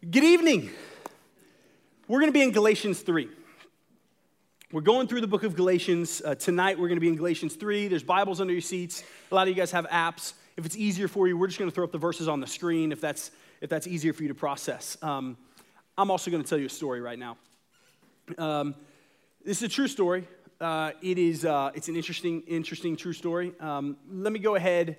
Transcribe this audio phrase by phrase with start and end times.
[0.00, 0.70] Good evening.
[2.06, 3.28] We're going to be in Galatians 3.
[4.70, 6.22] We're going through the book of Galatians.
[6.24, 7.88] Uh, tonight, we're going to be in Galatians 3.
[7.88, 9.02] There's Bibles under your seats.
[9.32, 10.34] A lot of you guys have apps.
[10.56, 12.46] If it's easier for you, we're just going to throw up the verses on the
[12.46, 14.96] screen if that's, if that's easier for you to process.
[15.02, 15.36] Um,
[15.98, 17.36] I'm also going to tell you a story right now.
[18.38, 18.76] Um,
[19.44, 20.28] this is a true story.
[20.60, 23.52] Uh, it is, uh, it's an interesting, interesting true story.
[23.58, 24.96] Um, let me go ahead,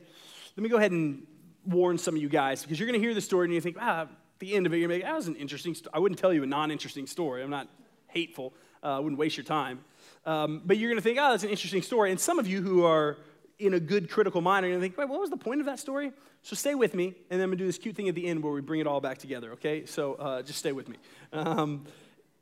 [0.57, 1.25] let me go ahead and
[1.66, 3.77] warn some of you guys because you're going to hear the story and you think,
[3.79, 4.07] ah,
[4.40, 5.76] the end of it, you're like, that was an interesting.
[5.94, 7.44] I wouldn't tell you a non interesting story.
[7.44, 7.68] I'm not
[8.08, 9.80] hateful, uh, I wouldn't waste your time.
[10.26, 12.12] Um, but you're going to think, oh, that's an interesting story.
[12.12, 13.18] And some of you who are
[13.58, 15.66] in a good critical mind are going to think, wait, what was the point of
[15.66, 16.12] that story?
[16.44, 18.26] So stay with me, and then I'm going to do this cute thing at the
[18.26, 19.86] end where we bring it all back together, okay?
[19.86, 20.96] So uh, just stay with me.
[21.34, 21.85] Um,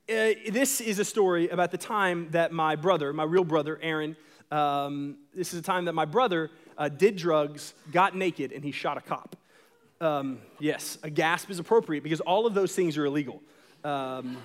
[0.09, 4.15] uh, this is a story about the time that my brother, my real brother, Aaron,
[4.51, 8.71] um, this is a time that my brother uh, did drugs, got naked, and he
[8.71, 9.35] shot a cop.
[9.99, 13.41] Um, yes, a gasp is appropriate because all of those things are illegal.
[13.83, 14.37] Um,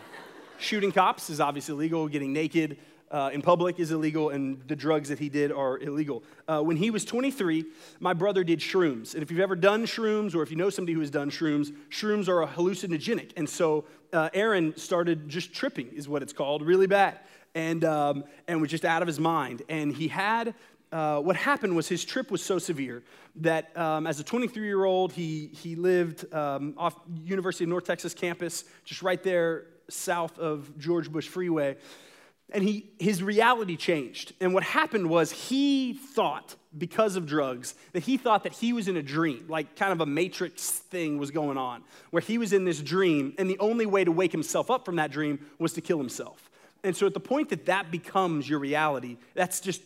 [0.58, 2.78] shooting cops is obviously illegal, getting naked
[3.12, 6.24] uh, in public is illegal, and the drugs that he did are illegal.
[6.48, 7.64] Uh, when he was 23,
[8.00, 9.12] my brother did shrooms.
[9.12, 11.74] And if you've ever done shrooms, or if you know somebody who has done shrooms,
[11.90, 13.32] shrooms are a hallucinogenic.
[13.36, 17.20] And so uh, Aaron started just tripping, is what it's called, really bad,
[17.54, 19.60] and, um, and was just out of his mind.
[19.68, 20.54] And he had
[20.92, 23.02] uh, what happened was his trip was so severe
[23.36, 27.84] that um, as a 23 year old, he, he lived um, off University of North
[27.84, 31.76] Texas campus, just right there south of George Bush Freeway.
[32.54, 34.34] And he, his reality changed.
[34.38, 38.88] And what happened was he thought, because of drugs, that he thought that he was
[38.88, 42.52] in a dream, like kind of a matrix thing was going on, where he was
[42.52, 45.72] in this dream, and the only way to wake himself up from that dream was
[45.72, 46.50] to kill himself.
[46.84, 49.82] And so at the point that that becomes your reality, that's just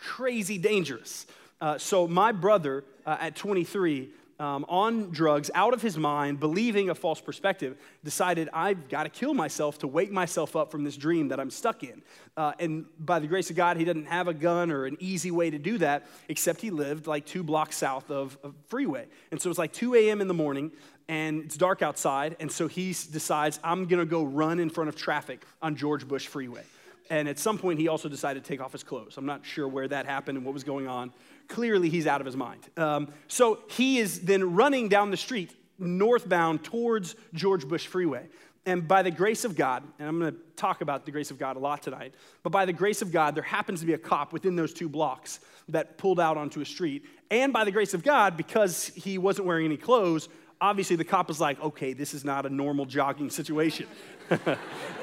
[0.00, 1.26] crazy dangerous.
[1.60, 4.08] Uh, so, my brother uh, at 23,
[4.40, 9.10] um, on drugs, out of his mind, believing a false perspective, decided, I've got to
[9.10, 12.00] kill myself to wake myself up from this dream that I'm stuck in.
[12.38, 15.30] Uh, and by the grace of God, he didn't have a gun or an easy
[15.30, 19.06] way to do that, except he lived like two blocks south of, a Freeway.
[19.30, 20.22] And so it's like 2 a.m.
[20.22, 20.72] in the morning,
[21.06, 22.36] and it's dark outside.
[22.40, 26.08] And so he decides, I'm going to go run in front of traffic on George
[26.08, 26.64] Bush Freeway.
[27.10, 29.16] And at some point, he also decided to take off his clothes.
[29.18, 31.12] I'm not sure where that happened and what was going on.
[31.48, 32.62] Clearly, he's out of his mind.
[32.76, 38.28] Um, so he is then running down the street northbound towards George Bush Freeway.
[38.66, 41.38] And by the grace of God, and I'm going to talk about the grace of
[41.38, 43.98] God a lot tonight, but by the grace of God, there happens to be a
[43.98, 45.40] cop within those two blocks
[45.70, 47.04] that pulled out onto a street.
[47.30, 50.28] And by the grace of God, because he wasn't wearing any clothes,
[50.60, 53.86] obviously the cop was like, okay, this is not a normal jogging situation.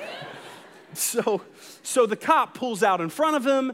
[0.98, 1.42] So,
[1.84, 3.74] so the cop pulls out in front of him,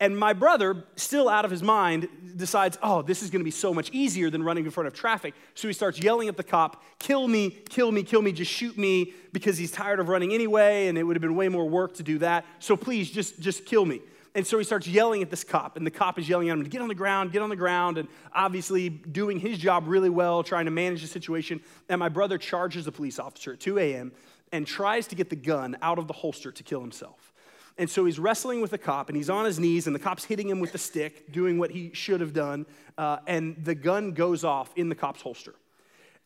[0.00, 3.72] and my brother, still out of his mind, decides, oh, this is gonna be so
[3.72, 5.34] much easier than running in front of traffic.
[5.54, 8.76] So he starts yelling at the cop, kill me, kill me, kill me, just shoot
[8.76, 11.94] me, because he's tired of running anyway, and it would have been way more work
[11.94, 12.44] to do that.
[12.58, 14.00] So please, just, just kill me.
[14.34, 16.64] And so he starts yelling at this cop, and the cop is yelling at him
[16.64, 20.10] to get on the ground, get on the ground, and obviously doing his job really
[20.10, 21.60] well, trying to manage the situation.
[21.88, 24.12] And my brother charges the police officer at 2 a.m
[24.54, 27.32] and tries to get the gun out of the holster to kill himself.
[27.76, 30.22] And so he's wrestling with the cop, and he's on his knees, and the cop's
[30.22, 32.64] hitting him with the stick, doing what he should have done.
[32.96, 35.56] Uh, and the gun goes off in the cop's holster.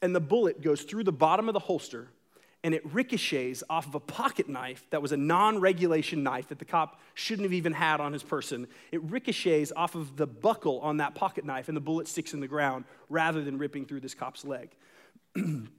[0.02, 2.08] And the bullet goes through the bottom of the holster,
[2.62, 6.58] and it ricochets off of a pocket knife that was a non regulation knife that
[6.58, 8.66] the cop shouldn't have even had on his person.
[8.92, 12.40] It ricochets off of the buckle on that pocket knife, and the bullet sticks in
[12.40, 14.68] the ground rather than ripping through this cop's leg.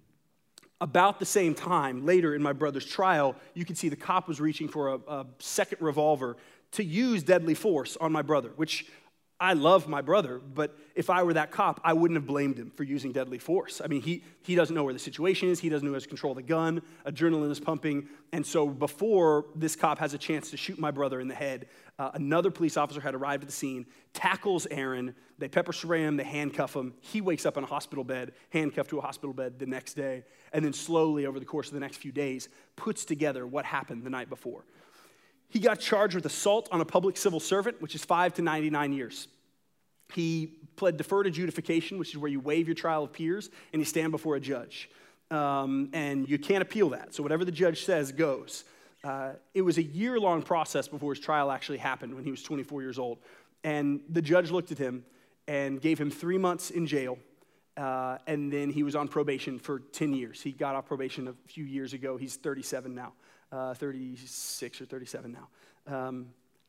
[0.81, 4.39] about the same time, later in my brother's trial, you can see the cop was
[4.39, 6.37] reaching for a, a, second revolver
[6.71, 8.85] to use deadly force on my brother, which
[9.41, 12.71] I love my brother, but if I were that cop, I wouldn't have blamed him
[12.75, 13.81] for using deadly force.
[13.83, 16.07] I mean, he, he doesn't know where the situation is, he doesn't know how to
[16.07, 18.09] control the gun, adrenaline is pumping.
[18.33, 21.67] And so before this cop has a chance to shoot my brother in the head,
[21.99, 26.15] uh, another police officer had arrived at the scene, tackles Aaron, they pepper spray him,
[26.15, 26.93] they handcuff him.
[27.01, 30.23] He wakes up in a hospital bed, handcuffed to a hospital bed the next day,
[30.53, 32.47] and then slowly over the course of the next few days
[32.77, 34.63] puts together what happened the night before.
[35.49, 38.93] He got charged with assault on a public civil servant, which is five to 99
[38.93, 39.27] years.
[40.13, 43.85] He pled deferred adjudication, which is where you waive your trial of peers and you
[43.85, 44.89] stand before a judge.
[45.31, 47.13] Um, and you can't appeal that.
[47.13, 48.63] So whatever the judge says goes.
[49.03, 52.43] Uh, it was a year long process before his trial actually happened when he was
[52.43, 53.19] 24 years old.
[53.63, 55.05] And the judge looked at him
[55.47, 57.17] and gave him three months in jail.
[57.77, 60.41] Uh, and then he was on probation for 10 years.
[60.41, 62.17] He got off probation a few years ago.
[62.17, 63.13] He's 37 now
[63.51, 65.95] uh, 36 or 37 now.
[65.95, 66.27] Um,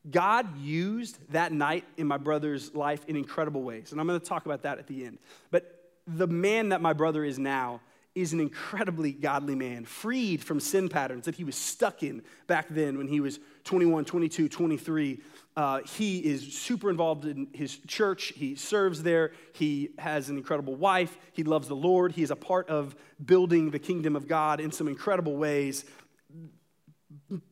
[0.09, 3.91] God used that night in my brother's life in incredible ways.
[3.91, 5.19] And I'm going to talk about that at the end.
[5.51, 7.81] But the man that my brother is now
[8.13, 12.67] is an incredibly godly man, freed from sin patterns that he was stuck in back
[12.69, 15.21] then when he was 21, 22, 23.
[15.55, 18.33] Uh, he is super involved in his church.
[18.35, 19.31] He serves there.
[19.53, 21.17] He has an incredible wife.
[21.31, 22.11] He loves the Lord.
[22.11, 25.85] He is a part of building the kingdom of God in some incredible ways,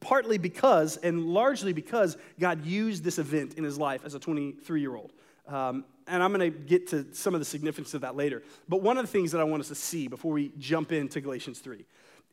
[0.02, 4.82] partly because, and largely because, God used this event in his life as a 23
[4.82, 5.14] year old.
[5.48, 8.44] Um, and I'm going to get to some of the significance of that later.
[8.68, 11.22] But one of the things that I want us to see before we jump into
[11.22, 11.86] Galatians 3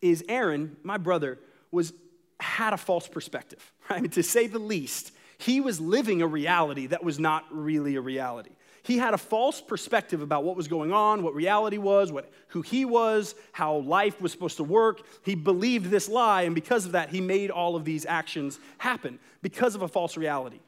[0.02, 1.38] is Aaron, my brother,
[1.70, 1.92] was
[2.40, 4.10] had a false perspective, right?
[4.12, 8.50] To say the least, he was living a reality that was not really a reality.
[8.82, 12.62] He had a false perspective about what was going on, what reality was, what, who
[12.62, 15.00] he was, how life was supposed to work.
[15.24, 19.18] He believed this lie, and because of that, he made all of these actions happen
[19.42, 20.60] because of a false reality.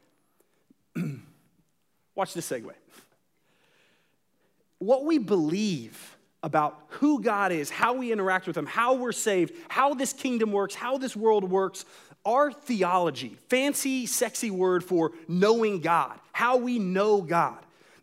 [2.18, 2.72] Watch this segue.
[4.80, 9.54] What we believe about who God is, how we interact with Him, how we're saved,
[9.68, 11.84] how this kingdom works, how this world works,
[12.24, 17.58] our theology, fancy, sexy word for knowing God, how we know God,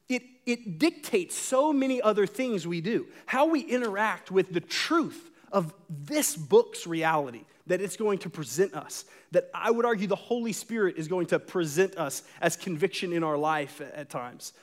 [0.07, 3.07] it, it dictates so many other things we do.
[3.25, 8.75] How we interact with the truth of this book's reality that it's going to present
[8.75, 13.11] us, that I would argue the Holy Spirit is going to present us as conviction
[13.11, 14.53] in our life at times.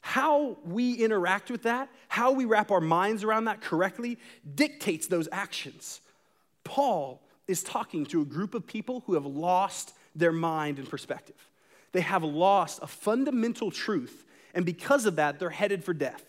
[0.00, 4.18] How we interact with that, how we wrap our minds around that correctly,
[4.54, 6.00] dictates those actions.
[6.62, 11.48] Paul is talking to a group of people who have lost their mind and perspective.
[11.92, 16.25] They have lost a fundamental truth, and because of that, they're headed for death.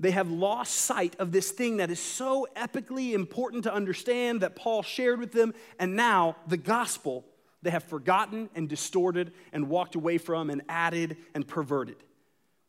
[0.00, 4.54] They have lost sight of this thing that is so epically important to understand that
[4.54, 7.24] Paul shared with them, and now the gospel
[7.62, 11.96] they have forgotten and distorted and walked away from and added and perverted.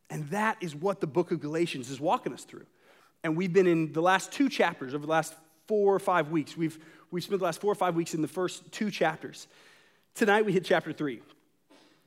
[0.09, 2.65] And that is what the book of Galatians is walking us through.
[3.23, 5.35] And we've been in the last two chapters over the last
[5.67, 6.57] four or five weeks.
[6.57, 6.79] We've,
[7.11, 9.47] we've spent the last four or five weeks in the first two chapters.
[10.15, 11.21] Tonight we hit chapter three.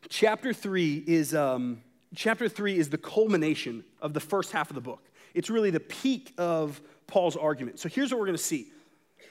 [0.09, 1.81] Chapter three is, um,
[2.17, 5.09] chapter three is the culmination of the first half of the book.
[5.34, 7.79] It's really the peak of Paul's argument.
[7.79, 8.69] So here's what we're going to see.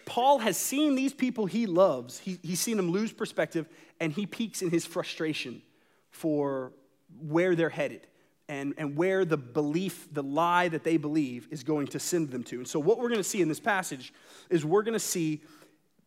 [0.05, 3.67] Paul has seen these people he loves, he, he's seen them lose perspective,
[3.99, 5.61] and he peaks in his frustration
[6.09, 6.73] for
[7.21, 8.07] where they're headed
[8.49, 12.43] and, and where the belief, the lie that they believe, is going to send them
[12.43, 12.57] to.
[12.57, 14.13] And so, what we're going to see in this passage
[14.49, 15.41] is we're going to see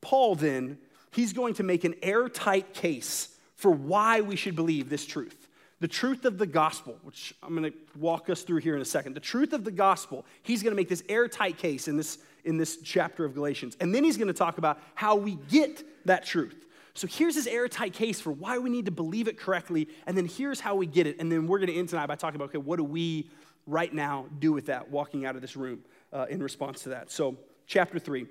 [0.00, 0.78] Paul then,
[1.12, 5.43] he's going to make an airtight case for why we should believe this truth.
[5.80, 8.86] The truth of the gospel, which I'm going to walk us through here in a
[8.86, 9.14] second.
[9.14, 12.56] The truth of the gospel, he's going to make this airtight case in this, in
[12.56, 13.76] this chapter of Galatians.
[13.80, 16.64] And then he's going to talk about how we get that truth.
[16.94, 20.26] So here's his airtight case for why we need to believe it correctly, and then
[20.26, 21.16] here's how we get it.
[21.18, 23.28] And then we're going to end tonight by talking about okay, what do we
[23.66, 25.80] right now do with that walking out of this room
[26.12, 27.10] uh, in response to that?
[27.10, 27.36] So,
[27.66, 28.26] chapter three.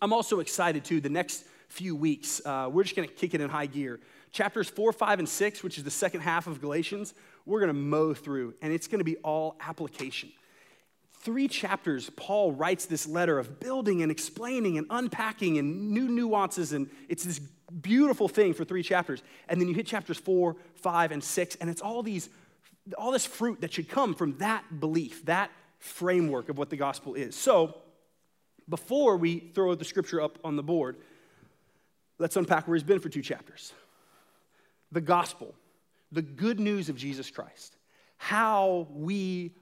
[0.00, 1.00] I'm also excited too.
[1.00, 4.00] The next few weeks, uh, we're just going to kick it in high gear.
[4.32, 7.14] Chapters four, five, and six, which is the second half of Galatians,
[7.44, 10.30] we're going to mow through, and it's going to be all application
[11.22, 16.72] three chapters, Paul writes this letter of building and explaining and unpacking and new nuances.
[16.72, 19.22] And it's this beautiful thing for three chapters.
[19.48, 22.28] And then you hit chapters four, five, and six, and it's all these,
[22.98, 27.14] all this fruit that should come from that belief, that framework of what the gospel
[27.14, 27.36] is.
[27.36, 27.78] So,
[28.68, 30.96] before we throw the scripture up on the board,
[32.18, 33.72] let's unpack where he's been for two chapters.
[34.92, 35.54] The gospel,
[36.12, 37.76] the good news of Jesus Christ,
[38.18, 39.52] how we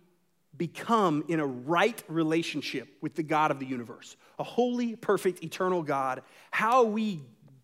[0.57, 5.83] become in a right relationship with the God of the universe, a holy, perfect, eternal
[5.83, 7.23] God, how we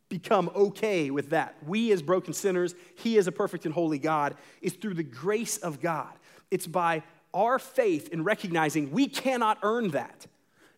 [0.09, 1.57] become okay with that.
[1.67, 5.59] We, as broken sinners, He, as a perfect and holy God, is through the grace
[5.59, 6.13] of God.
[6.51, 7.03] It's by
[7.35, 10.27] our faith in recognizing we cannot earn that.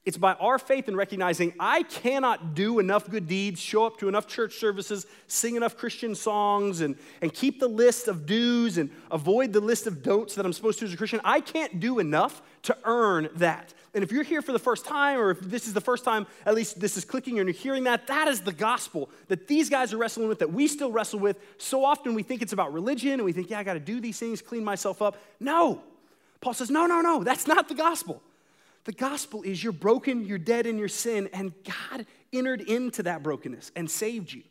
[0.08, 4.08] It's by our faith in recognizing I cannot do enough good deeds, show up to
[4.08, 8.88] enough church services, sing enough Christian songs, and, and keep the list of do's and
[9.10, 11.20] avoid the list of don'ts that I'm supposed to as a Christian.
[11.24, 13.74] I can't do enough to earn that.
[13.92, 16.26] And if you're here for the first time, or if this is the first time,
[16.46, 19.68] at least this is clicking and you're hearing that, that is the gospel that these
[19.68, 21.38] guys are wrestling with, that we still wrestle with.
[21.58, 24.00] So often we think it's about religion and we think, yeah, I got to do
[24.00, 25.18] these things, clean myself up.
[25.38, 25.82] No.
[26.40, 28.22] Paul says, no, no, no, that's not the gospel.
[28.88, 33.22] The gospel is you're broken, you're dead in your sin, and God entered into that
[33.22, 34.42] brokenness and saved you.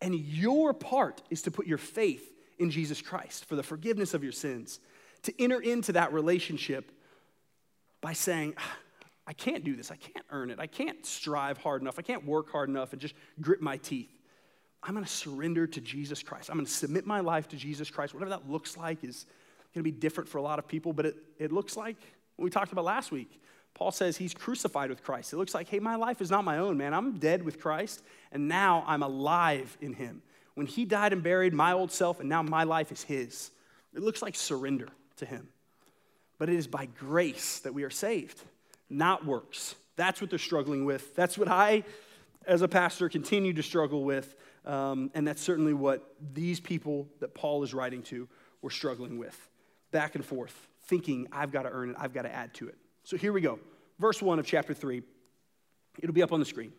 [0.00, 4.22] And your part is to put your faith in Jesus Christ for the forgiveness of
[4.22, 4.80] your sins,
[5.24, 6.90] to enter into that relationship
[8.00, 8.76] by saying, ah,
[9.26, 9.90] I can't do this.
[9.90, 10.58] I can't earn it.
[10.58, 11.98] I can't strive hard enough.
[11.98, 14.08] I can't work hard enough and just grit my teeth.
[14.82, 16.48] I'm going to surrender to Jesus Christ.
[16.48, 18.14] I'm going to submit my life to Jesus Christ.
[18.14, 19.26] Whatever that looks like is
[19.74, 21.98] going to be different for a lot of people, but it, it looks like
[22.36, 23.41] what we talked about last week
[23.82, 25.32] Paul says he's crucified with Christ.
[25.32, 26.94] It looks like, hey, my life is not my own, man.
[26.94, 30.22] I'm dead with Christ, and now I'm alive in him.
[30.54, 33.50] When he died and buried my old self, and now my life is his.
[33.92, 34.86] It looks like surrender
[35.16, 35.48] to him.
[36.38, 38.40] But it is by grace that we are saved,
[38.88, 39.74] not works.
[39.96, 41.16] That's what they're struggling with.
[41.16, 41.82] That's what I,
[42.46, 44.36] as a pastor, continue to struggle with.
[44.64, 48.28] Um, and that's certainly what these people that Paul is writing to
[48.60, 49.36] were struggling with.
[49.90, 52.76] Back and forth, thinking, I've got to earn it, I've got to add to it.
[53.02, 53.58] So here we go.
[54.02, 55.00] Verse 1 of chapter 3.
[56.02, 56.72] It'll be up on the screen.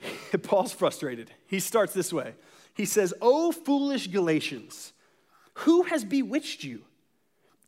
[0.42, 1.30] Paul's frustrated.
[1.46, 2.32] He starts this way
[2.72, 4.94] He says, O foolish Galatians,
[5.52, 6.80] who has bewitched you?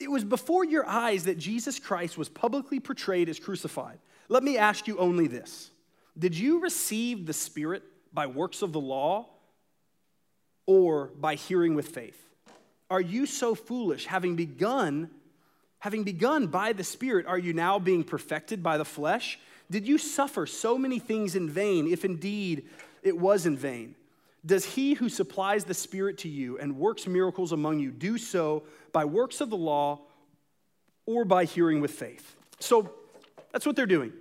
[0.01, 3.99] It was before your eyes that Jesus Christ was publicly portrayed as crucified.
[4.31, 5.71] Let me ask you only this
[6.19, 7.83] Did you receive the Spirit
[8.15, 9.27] by works of the law
[10.65, 12.19] or by hearing with faith?
[12.89, 15.11] Are you so foolish, having begun?
[15.85, 19.39] Having begun by the Spirit, are you now being perfected by the flesh?
[19.71, 22.65] Did you suffer so many things in vain, if indeed
[23.03, 23.95] it was in vain?
[24.47, 28.63] Does he who supplies the Spirit to you and works miracles among you do so
[28.93, 30.01] by works of the law
[31.05, 32.35] or by hearing with faith?
[32.61, 32.91] So
[33.53, 34.15] that's what they're doing.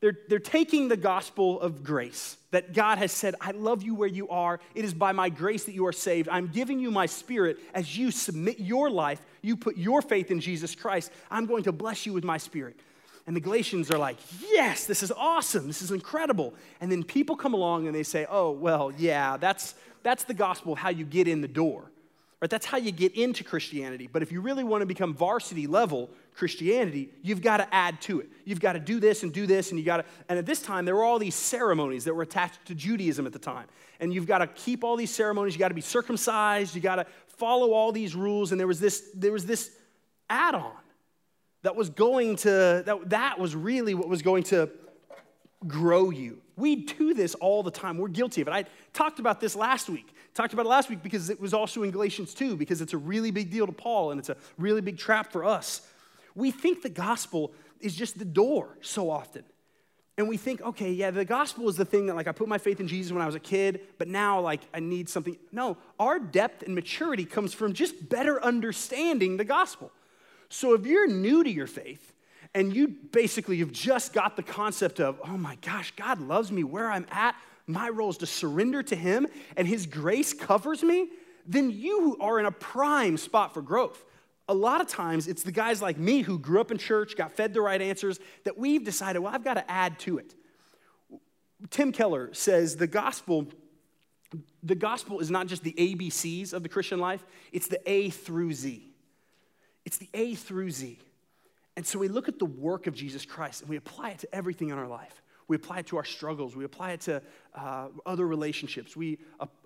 [0.00, 4.08] They're, they're taking the gospel of grace that God has said, I love you where
[4.08, 4.58] you are.
[4.74, 6.28] It is by my grace that you are saved.
[6.28, 10.40] I'm giving you my spirit as you submit your life, you put your faith in
[10.40, 11.10] Jesus Christ.
[11.30, 12.76] I'm going to bless you with my spirit.
[13.26, 14.16] And the Galatians are like,
[14.50, 15.66] yes, this is awesome.
[15.66, 16.54] This is incredible.
[16.80, 20.72] And then people come along and they say, oh, well, yeah, that's, that's the gospel
[20.72, 21.90] of how you get in the door.
[22.40, 22.50] Right?
[22.50, 24.08] That's how you get into Christianity.
[24.10, 28.20] But if you really want to become varsity level Christianity, you've got to add to
[28.20, 28.30] it.
[28.46, 30.04] You've got to do this and do this, and you got to.
[30.30, 33.34] And at this time, there were all these ceremonies that were attached to Judaism at
[33.34, 33.66] the time.
[34.00, 35.52] And you've got to keep all these ceremonies.
[35.52, 36.74] You got to be circumcised.
[36.74, 37.06] You got to
[37.40, 38.52] follow all these rules.
[38.52, 39.70] And there was this, there was this
[40.28, 40.76] add-on
[41.62, 44.70] that was going to, that, that was really what was going to
[45.66, 46.40] grow you.
[46.56, 47.98] We do this all the time.
[47.98, 48.52] We're guilty of it.
[48.52, 50.14] I talked about this last week.
[50.34, 52.98] Talked about it last week because it was also in Galatians 2, because it's a
[52.98, 55.82] really big deal to Paul and it's a really big trap for us.
[56.34, 59.44] We think the gospel is just the door so often.
[60.20, 62.58] And we think, okay, yeah, the gospel is the thing that, like, I put my
[62.58, 65.38] faith in Jesus when I was a kid, but now, like, I need something.
[65.50, 69.90] No, our depth and maturity comes from just better understanding the gospel.
[70.50, 72.12] So if you're new to your faith,
[72.54, 76.64] and you basically have just got the concept of, oh my gosh, God loves me
[76.64, 77.34] where I'm at,
[77.66, 81.08] my role is to surrender to Him, and His grace covers me,
[81.46, 84.04] then you are in a prime spot for growth.
[84.50, 87.30] A lot of times, it's the guys like me who grew up in church, got
[87.30, 90.34] fed the right answers, that we've decided, well, I've got to add to it.
[91.70, 93.46] Tim Keller says the gospel
[94.62, 98.52] the gospel is not just the ABCs of the Christian life, it's the A through
[98.52, 98.92] Z.
[99.84, 100.98] It's the A through Z.
[101.76, 104.34] And so we look at the work of Jesus Christ and we apply it to
[104.34, 105.22] everything in our life.
[105.48, 106.54] We apply it to our struggles.
[106.54, 107.22] We apply it to
[107.56, 108.96] uh, other relationships.
[108.96, 109.18] We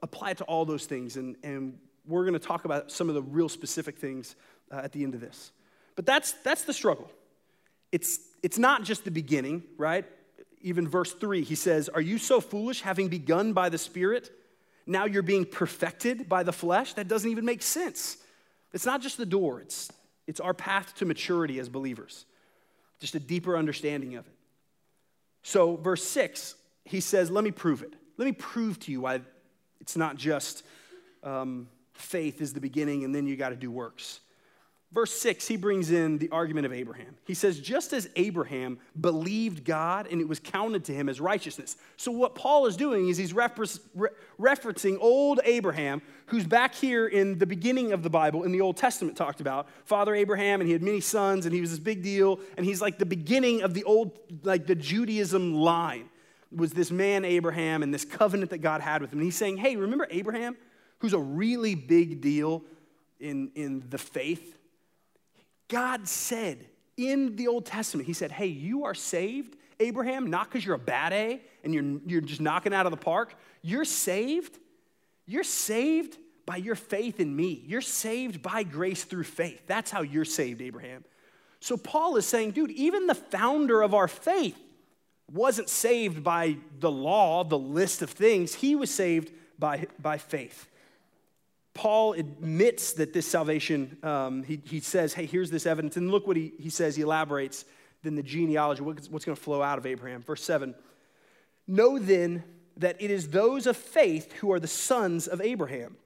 [0.02, 1.16] apply it to all those things.
[1.16, 4.36] And, and we're going to talk about some of the real specific things
[4.70, 5.52] uh, at the end of this.
[5.96, 7.10] But that's, that's the struggle.
[7.92, 10.04] It's, it's not just the beginning, right?
[10.60, 14.30] Even verse 3, he says, Are you so foolish, having begun by the Spirit?
[14.86, 16.94] Now you're being perfected by the flesh?
[16.94, 18.18] That doesn't even make sense.
[18.72, 19.90] It's not just the door, it's,
[20.26, 22.26] it's our path to maturity as believers,
[23.00, 24.32] just a deeper understanding of it.
[25.42, 27.92] So, verse 6, he says, Let me prove it.
[28.16, 29.20] Let me prove to you why
[29.80, 30.64] it's not just
[31.22, 34.20] um, faith is the beginning and then you got to do works.
[34.92, 37.16] Verse 6, he brings in the argument of Abraham.
[37.26, 41.76] He says, just as Abraham believed God and it was counted to him as righteousness.
[41.96, 47.46] So, what Paul is doing is he's referencing old Abraham, who's back here in the
[47.46, 49.66] beginning of the Bible in the Old Testament talked about.
[49.84, 52.38] Father Abraham, and he had many sons, and he was this big deal.
[52.56, 56.08] And he's like the beginning of the old, like the Judaism line
[56.54, 59.18] was this man Abraham and this covenant that God had with him.
[59.18, 60.56] And he's saying, hey, remember Abraham,
[60.98, 62.62] who's a really big deal
[63.20, 64.56] in, in the faith?
[65.68, 70.64] God said in the Old Testament, He said, Hey, you are saved, Abraham, not because
[70.64, 73.34] you're a bad A and you're, you're just knocking out of the park.
[73.62, 74.58] You're saved.
[75.26, 77.62] You're saved by your faith in me.
[77.66, 79.62] You're saved by grace through faith.
[79.66, 81.04] That's how you're saved, Abraham.
[81.60, 84.58] So Paul is saying, dude, even the founder of our faith
[85.32, 88.54] wasn't saved by the law, the list of things.
[88.54, 90.68] He was saved by, by faith.
[91.74, 95.96] Paul admits that this salvation, um, he, he says, hey, here's this evidence.
[95.96, 97.64] And look what he, he says, he elaborates
[98.04, 100.22] then the genealogy, what's, what's going to flow out of Abraham.
[100.22, 100.74] Verse 7
[101.66, 102.44] Know then
[102.76, 105.96] that it is those of faith who are the sons of Abraham.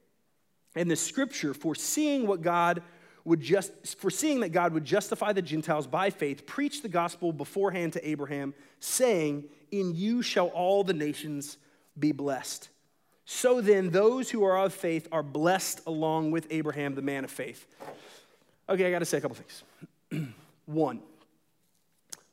[0.74, 2.82] And the scripture, foreseeing what God
[3.24, 7.94] would just, foreseeing that God would justify the Gentiles by faith, preach the gospel beforehand
[7.94, 11.58] to Abraham, saying, In you shall all the nations
[11.98, 12.68] be blessed.
[13.30, 17.30] So then, those who are of faith are blessed along with Abraham, the man of
[17.30, 17.66] faith.
[18.70, 20.28] Okay, I got to say a couple things.
[20.64, 21.00] One,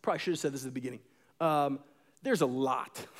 [0.01, 1.01] probably should have said this at the beginning.
[1.41, 1.79] Um,
[2.23, 3.05] there's a lot.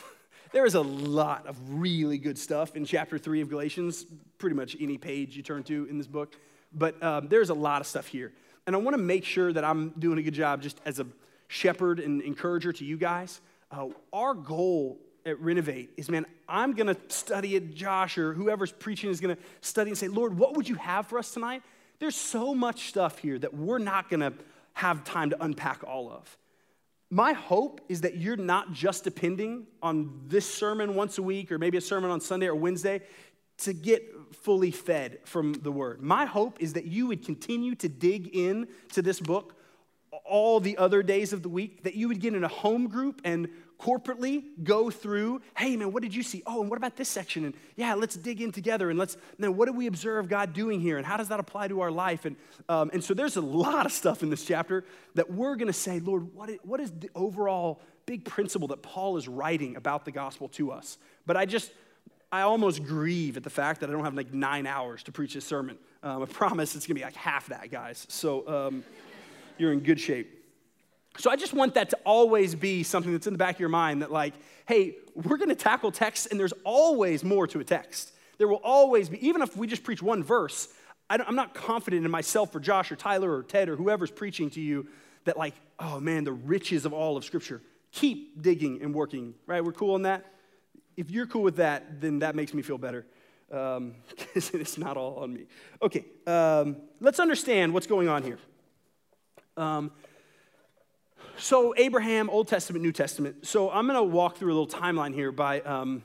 [0.51, 4.05] There is a lot of really good stuff in chapter three of Galatians,
[4.38, 6.34] pretty much any page you turn to in this book.
[6.72, 8.32] But um, there's a lot of stuff here.
[8.65, 11.08] And I want to make sure that I'm doing a good job just as a
[11.50, 13.41] shepherd and encourager to you guys.
[13.70, 17.74] Uh, our goal at Renovate is, man, I'm going to study it.
[17.74, 21.08] Josh or whoever's preaching is going to study and say, Lord, what would you have
[21.08, 21.63] for us tonight?
[22.00, 24.34] There's so much stuff here that we're not going to
[24.74, 26.38] have time to unpack all of.
[27.10, 31.58] My hope is that you're not just depending on this sermon once a week or
[31.58, 33.01] maybe a sermon on Sunday or Wednesday
[33.60, 34.03] to get
[34.34, 36.01] fully fed from the word.
[36.01, 39.55] My hope is that you would continue to dig in to this book
[40.25, 43.22] all the other days of the week, that you would get in a home group
[43.24, 43.48] and
[43.79, 46.41] corporately go through hey man what did you see?
[46.46, 47.46] Oh and what about this section?
[47.46, 50.79] And yeah let's dig in together and let's man what do we observe god doing
[50.79, 50.98] here?
[50.98, 52.25] And how does that apply to our life?
[52.25, 52.36] And,
[52.70, 55.74] um, and so there's a lot of stuff in this chapter that we're going to
[55.74, 60.05] say lord what is, what is the overall big principle that paul is writing about
[60.05, 60.98] the gospel to us?
[61.25, 61.72] But i just
[62.32, 65.34] i almost grieve at the fact that i don't have like nine hours to preach
[65.34, 65.77] this sermon.
[66.01, 68.05] Um, i promise it's going to be like half that guys.
[68.10, 68.84] So um,
[69.58, 70.44] you're in good shape
[71.17, 73.69] so I just want that to always be something that's in the back of your
[73.69, 74.34] mind that, like,
[74.67, 78.12] hey, we're going to tackle text, and there's always more to a text.
[78.38, 80.67] There will always be, even if we just preach one verse,
[81.10, 84.62] I'm not confident in myself or Josh or Tyler or Ted or whoever's preaching to
[84.62, 84.88] you
[85.25, 87.62] that, like, oh man, the riches of all of Scripture.
[87.91, 89.63] Keep digging and working, right?
[89.63, 90.25] We're cool on that?
[90.98, 93.05] If you're cool with that, then that makes me feel better
[93.48, 93.95] because um,
[94.60, 95.45] it's not all on me.
[95.81, 98.39] Okay, um, let's understand what's going on here.
[99.57, 99.91] Um,
[101.37, 103.45] so, Abraham, Old Testament, New Testament.
[103.45, 106.03] So, I'm going to walk through a little timeline here by, um,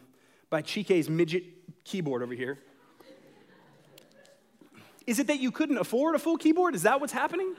[0.48, 1.44] by Chike's midget
[1.84, 2.58] keyboard over here.
[5.06, 6.74] Is it that you couldn't afford a full keyboard?
[6.74, 7.54] Is that what's happening?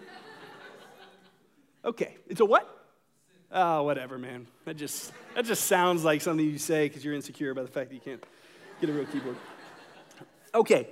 [1.84, 2.16] Okay.
[2.28, 2.68] It's a what?
[3.52, 4.48] Oh, whatever, man.
[4.66, 7.90] That just, that just sounds like something you say because you're insecure about the fact
[7.90, 8.24] that you can't
[8.80, 9.36] get a real keyboard.
[10.54, 10.88] Okay.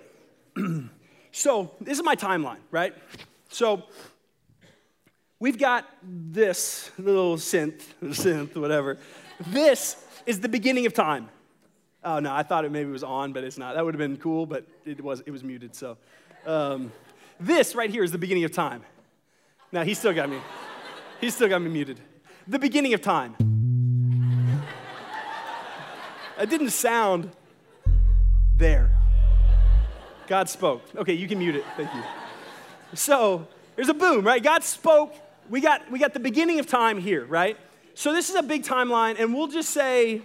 [1.31, 2.93] so, this is my timeline, right?
[3.49, 3.83] So,
[5.41, 8.97] We've got this little synth, synth, whatever.
[9.47, 11.29] This is the beginning of time.
[12.03, 13.75] Oh no, I thought it maybe was on, but it's not.
[13.75, 15.75] That would have been cool, but it was it was muted.
[15.75, 15.95] So,
[16.45, 16.91] um,
[17.39, 18.83] this right here is the beginning of time.
[19.71, 20.39] Now he still got me.
[21.21, 22.01] He still got me muted.
[22.45, 23.35] The beginning of time.
[26.37, 27.31] It didn't sound
[28.57, 28.93] there.
[30.27, 30.81] God spoke.
[30.97, 31.63] Okay, you can mute it.
[31.77, 32.03] Thank you.
[32.93, 33.47] So
[33.77, 34.43] there's a boom, right?
[34.43, 35.15] God spoke
[35.49, 37.57] we got, we got the beginning of time here, right?
[37.95, 40.21] So this is a big timeline, and we'll just say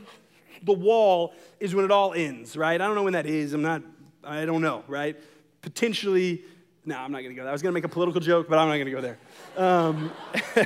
[0.62, 2.80] the wall is when it all ends, right?
[2.80, 3.52] I don't know when that is.
[3.52, 3.82] I'm not,
[4.22, 5.16] I don't know, right?
[5.62, 6.42] Potentially,
[6.84, 7.48] no, I'm not gonna go there.
[7.48, 9.18] I was gonna make a political joke, but I'm not gonna go there.
[9.56, 10.12] Um,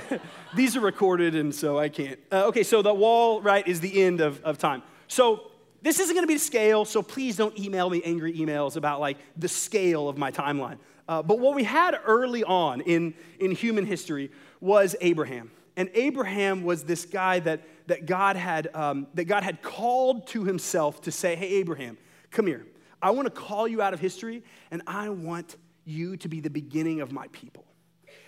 [0.57, 2.19] these are recorded, and so I can't.
[2.33, 4.83] Uh, okay, so the wall, right, is the end of, of time.
[5.07, 5.51] So
[5.83, 9.19] this isn't gonna be the scale, so please don't email me angry emails about like
[9.37, 10.79] the scale of my timeline.
[11.09, 15.51] Uh, but what we had early on in, in human history was Abraham.
[15.77, 20.45] And Abraham was this guy that, that, God had, um, that God had called to
[20.45, 21.97] himself to say, Hey, Abraham,
[22.31, 22.67] come here.
[23.01, 24.43] I want to call you out of history,
[24.73, 27.65] and I want you to be the beginning of my people.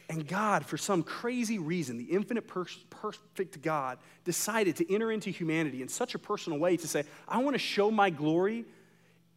[0.08, 5.82] And God, for some crazy reason, the infinite, perfect God, decided to enter into humanity
[5.82, 8.64] in such a personal way to say, I want to show my glory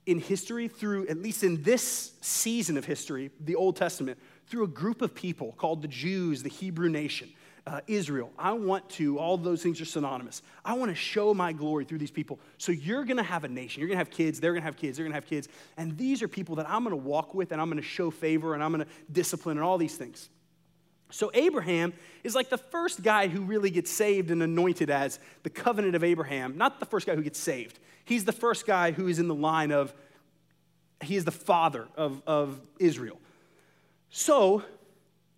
[0.06, 4.68] in history through, at least in this season of history, the Old Testament, through a
[4.68, 7.30] group of people called the Jews, the Hebrew nation,
[7.66, 8.32] uh, Israel.
[8.38, 10.42] I want to, all those things are synonymous.
[10.66, 12.40] I want to show my glory through these people.
[12.58, 13.80] So you're going to have a nation.
[13.80, 14.40] You're going to have kids.
[14.40, 14.98] They're going to have kids.
[14.98, 15.48] They're going to have kids.
[15.78, 18.12] And these are people that I'm going to walk with and I'm going to show
[18.12, 20.30] favor and I'm going to discipline and all these things.
[21.10, 25.50] So Abraham is like the first guy who really gets saved and anointed as the
[25.50, 26.58] covenant of Abraham.
[26.58, 27.80] Not the first guy who gets saved.
[28.04, 29.94] He's the first guy who is in the line of,
[31.04, 33.20] he is the father of, of Israel.
[34.16, 34.62] So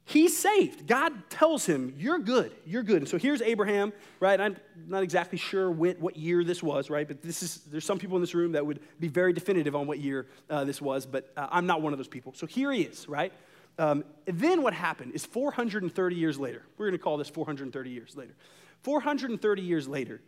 [0.03, 0.85] he's saved.
[0.85, 2.51] God tells him, You're good.
[2.65, 2.97] You're good.
[2.97, 4.39] And so here's Abraham, right?
[4.39, 7.07] I'm not exactly sure when, what year this was, right?
[7.07, 9.87] But this is, there's some people in this room that would be very definitive on
[9.87, 12.33] what year uh, this was, but uh, I'm not one of those people.
[12.35, 13.31] So here he is, right?
[13.79, 18.17] Um, then what happened is 430 years later, we're going to call this 430 years
[18.17, 18.35] later.
[18.83, 20.19] 430 years later,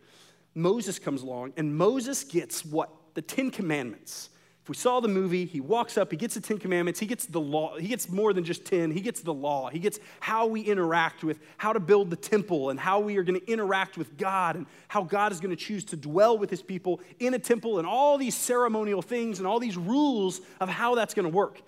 [0.54, 2.88] Moses comes along, and Moses gets what?
[3.12, 4.30] The Ten Commandments
[4.68, 7.40] We saw the movie, he walks up, he gets the Ten Commandments, he gets the
[7.40, 10.60] law, he gets more than just 10, he gets the law, he gets how we
[10.60, 14.18] interact with how to build the temple and how we are going to interact with
[14.18, 17.38] God and how God is going to choose to dwell with his people in a
[17.38, 21.34] temple and all these ceremonial things and all these rules of how that's going to
[21.34, 21.62] work.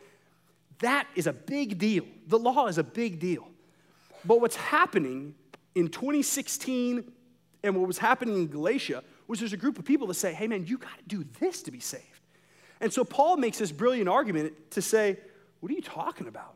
[0.81, 2.05] That is a big deal.
[2.27, 3.49] The law is a big deal.
[4.25, 5.35] But what's happening
[5.75, 7.11] in 2016
[7.63, 10.47] and what was happening in Galatia was there's a group of people that say, hey
[10.47, 12.05] man, you got to do this to be saved.
[12.81, 15.19] And so Paul makes this brilliant argument to say,
[15.61, 16.55] What are you talking about?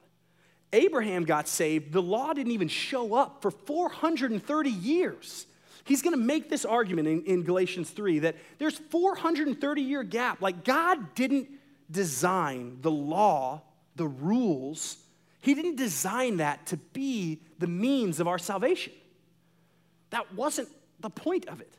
[0.73, 1.93] Abraham got saved.
[1.93, 5.47] The law didn't even show up for 430 years.
[5.85, 10.41] He's going to make this argument in, in, Galatians 3 that there's 430 year gap.
[10.41, 11.49] Like God didn't
[11.91, 13.63] design the law,
[13.95, 14.97] the rules.
[15.41, 18.95] He didn't design that to be the means of our salvation.
[20.11, 20.69] That wasn't
[21.01, 21.73] the point of it.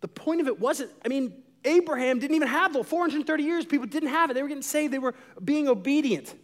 [0.00, 3.86] The point of it wasn't, I mean, Abraham didn't even have the 430 years, people
[3.86, 4.34] didn't have it.
[4.34, 6.34] They were getting saved, they were being obedient.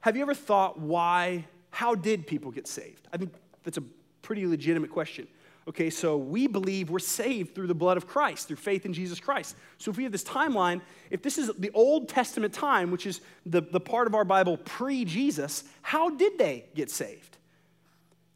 [0.00, 3.06] Have you ever thought why, how did people get saved?
[3.12, 3.84] I think that's a
[4.22, 5.28] pretty legitimate question.
[5.68, 9.20] Okay, so we believe we're saved through the blood of Christ, through faith in Jesus
[9.20, 9.54] Christ.
[9.78, 13.20] So if we have this timeline, if this is the Old Testament time, which is
[13.46, 17.36] the, the part of our Bible pre Jesus, how did they get saved?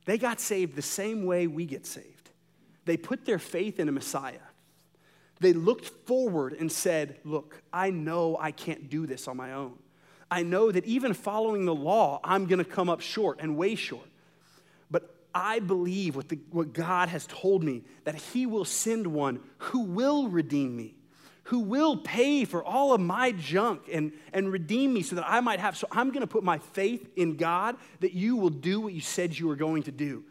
[0.04, 2.30] They got saved the same way we get saved.
[2.84, 4.45] They put their faith in a Messiah.
[5.40, 9.74] They looked forward and said, Look, I know I can't do this on my own.
[10.30, 13.74] I know that even following the law, I'm going to come up short and way
[13.74, 14.08] short.
[14.90, 19.40] But I believe what, the, what God has told me that He will send one
[19.58, 20.94] who will redeem me,
[21.44, 25.40] who will pay for all of my junk and, and redeem me so that I
[25.40, 25.76] might have.
[25.76, 29.00] So I'm going to put my faith in God that you will do what you
[29.00, 30.24] said you were going to do.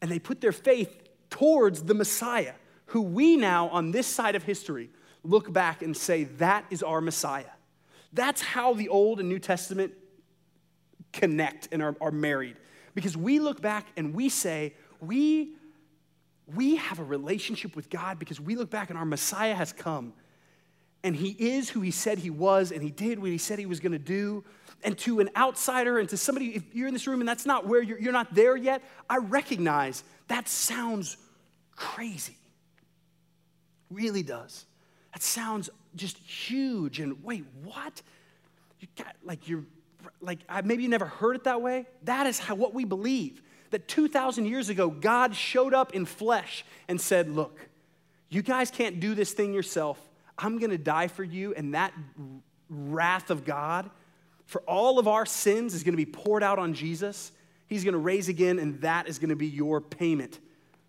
[0.00, 0.94] And they put their faith
[1.30, 2.52] towards the Messiah
[2.86, 4.90] who we now, on this side of history,
[5.22, 7.44] look back and say, that is our Messiah.
[8.12, 9.92] That's how the Old and New Testament
[11.12, 12.56] connect and are, are married.
[12.94, 15.54] Because we look back and we say, we,
[16.54, 20.12] we have a relationship with God because we look back and our Messiah has come.
[21.02, 23.66] And he is who he said he was, and he did what he said he
[23.66, 24.42] was going to do.
[24.82, 27.66] And to an outsider and to somebody, if you're in this room and that's not
[27.66, 31.16] where you're, you're not there yet, I recognize that sounds
[31.76, 32.36] crazy
[33.90, 34.66] really does.
[35.12, 37.00] That sounds just huge.
[37.00, 38.02] And wait, what?
[38.80, 39.64] You got like you're
[40.20, 41.86] like maybe you never heard it that way.
[42.02, 43.40] That is how what we believe.
[43.70, 47.58] That 2,000 years ago, God showed up in flesh and said, Look,
[48.28, 49.98] you guys can't do this thing yourself.
[50.38, 51.54] I'm going to die for you.
[51.54, 51.92] And that
[52.68, 53.90] wrath of God
[54.46, 57.32] for all of our sins is going to be poured out on Jesus.
[57.66, 60.38] He's going to raise again, and that is going to be your payment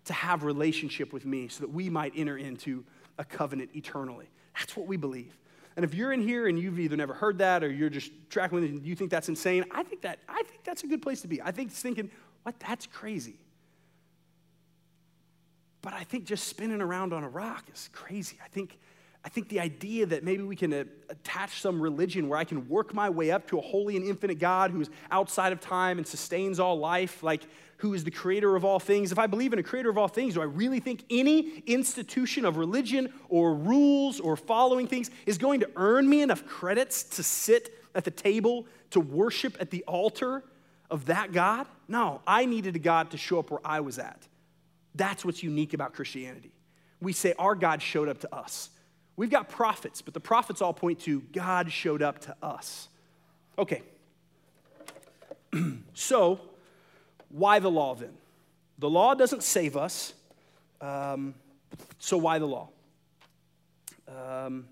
[0.06, 2.84] to have relationship with me so that we might enter into
[3.18, 4.28] a covenant eternally.
[4.58, 5.36] That's what we believe.
[5.76, 8.56] And if you're in here and you've either never heard that or you're just tracking
[8.56, 11.02] with it and you think that's insane, I think that I think that's a good
[11.02, 11.42] place to be.
[11.42, 12.10] I think thinking,
[12.44, 13.36] what that's crazy.
[15.82, 18.38] But I think just spinning around on a rock is crazy.
[18.42, 18.78] I think
[19.26, 22.68] I think the idea that maybe we can uh, attach some religion where I can
[22.68, 25.98] work my way up to a holy and infinite God who is outside of time
[25.98, 27.42] and sustains all life, like
[27.78, 29.12] who is the creator of all things.
[29.12, 32.44] If I believe in a creator of all things, do I really think any institution
[32.44, 37.22] of religion or rules or following things is going to earn me enough credits to
[37.22, 40.42] sit at the table to worship at the altar
[40.90, 41.66] of that God?
[41.88, 44.26] No, I needed a God to show up where I was at.
[44.94, 46.52] That's what's unique about Christianity.
[47.00, 48.70] We say our God showed up to us.
[49.16, 52.88] We've got prophets, but the prophets all point to God showed up to us.
[53.58, 53.82] Okay.
[55.94, 56.40] so,
[57.28, 58.12] why the law then?
[58.78, 60.12] The law doesn't save us,
[60.80, 61.34] um,
[61.98, 62.68] so why the law?
[64.08, 64.66] Um,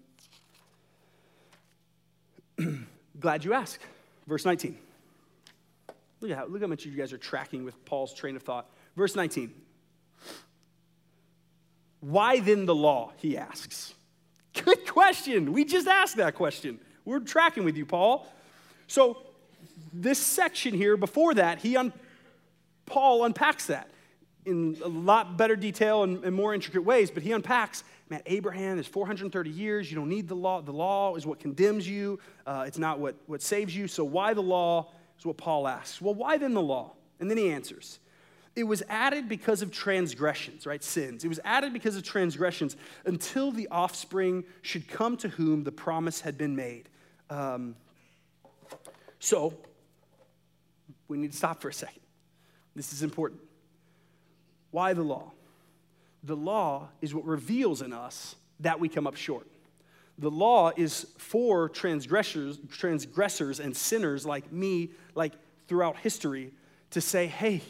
[3.21, 3.81] glad you asked.
[4.27, 4.77] Verse 19.
[6.21, 8.67] Look at, how, look how much you guys are tracking with Paul's train of thought.
[8.97, 9.53] Verse 19.
[12.01, 13.13] Why then the law?
[13.17, 13.95] He asks.
[14.53, 15.53] Good question.
[15.53, 16.79] We just asked that question.
[17.05, 18.27] We're tracking with you, Paul.
[18.87, 19.19] So,
[19.93, 21.93] this section here, before that, he un-
[22.87, 23.91] Paul unpacks that
[24.45, 28.79] in a lot better detail and, and more intricate ways, but he unpacks man, Abraham
[28.79, 29.91] is 430 years.
[29.91, 30.61] You don't need the law.
[30.61, 33.89] The law is what condemns you, uh, it's not what, what saves you.
[33.89, 36.01] So, why the law is what Paul asks.
[36.01, 36.93] Well, why then the law?
[37.21, 37.99] And then he answers
[38.57, 40.83] it was added because of transgressions, right?
[40.83, 41.25] Sins.
[41.25, 46.21] It was added because of transgressions until the offspring should come to whom the promise
[46.21, 46.89] had been made.
[47.31, 47.75] Um,
[49.19, 49.55] so,
[51.09, 52.04] we need to stop for a second.
[52.75, 53.41] This is important.
[54.71, 55.33] Why the law?
[56.23, 59.47] The law is what reveals in us that we come up short.
[60.19, 65.33] The law is for transgressors, transgressors and sinners like me, like
[65.69, 66.53] throughout history,
[66.91, 67.63] to say, hey,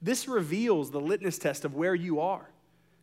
[0.00, 2.48] this reveals the litmus test of where you are.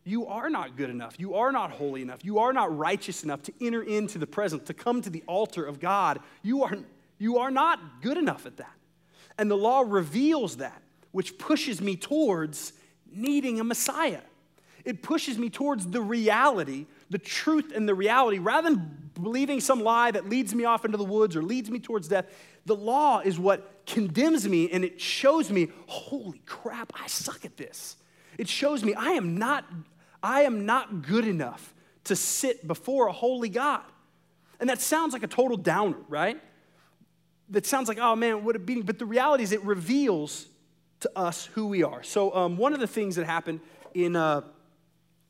[0.04, 1.18] You are not good enough.
[1.18, 2.24] You are not holy enough.
[2.24, 5.64] You are not righteous enough to enter into the presence, to come to the altar
[5.64, 6.20] of God.
[6.42, 6.76] You are,
[7.18, 8.74] you are not good enough at that.
[9.38, 10.80] And the law reveals that,
[11.14, 12.72] which pushes me towards
[13.08, 14.22] needing a Messiah.
[14.84, 19.80] It pushes me towards the reality, the truth and the reality, rather than believing some
[19.80, 22.26] lie that leads me off into the woods or leads me towards death.
[22.66, 27.56] The law is what condemns me and it shows me, holy crap, I suck at
[27.56, 27.94] this.
[28.36, 29.64] It shows me I am not,
[30.20, 31.74] I am not good enough
[32.04, 33.84] to sit before a holy God.
[34.58, 36.40] And that sounds like a total downer, right?
[37.50, 38.82] That sounds like, oh man, what a beating.
[38.82, 40.48] But the reality is, it reveals
[41.04, 42.02] to us who we are.
[42.02, 43.60] So, um, one of the things that happened
[43.92, 44.40] in, uh,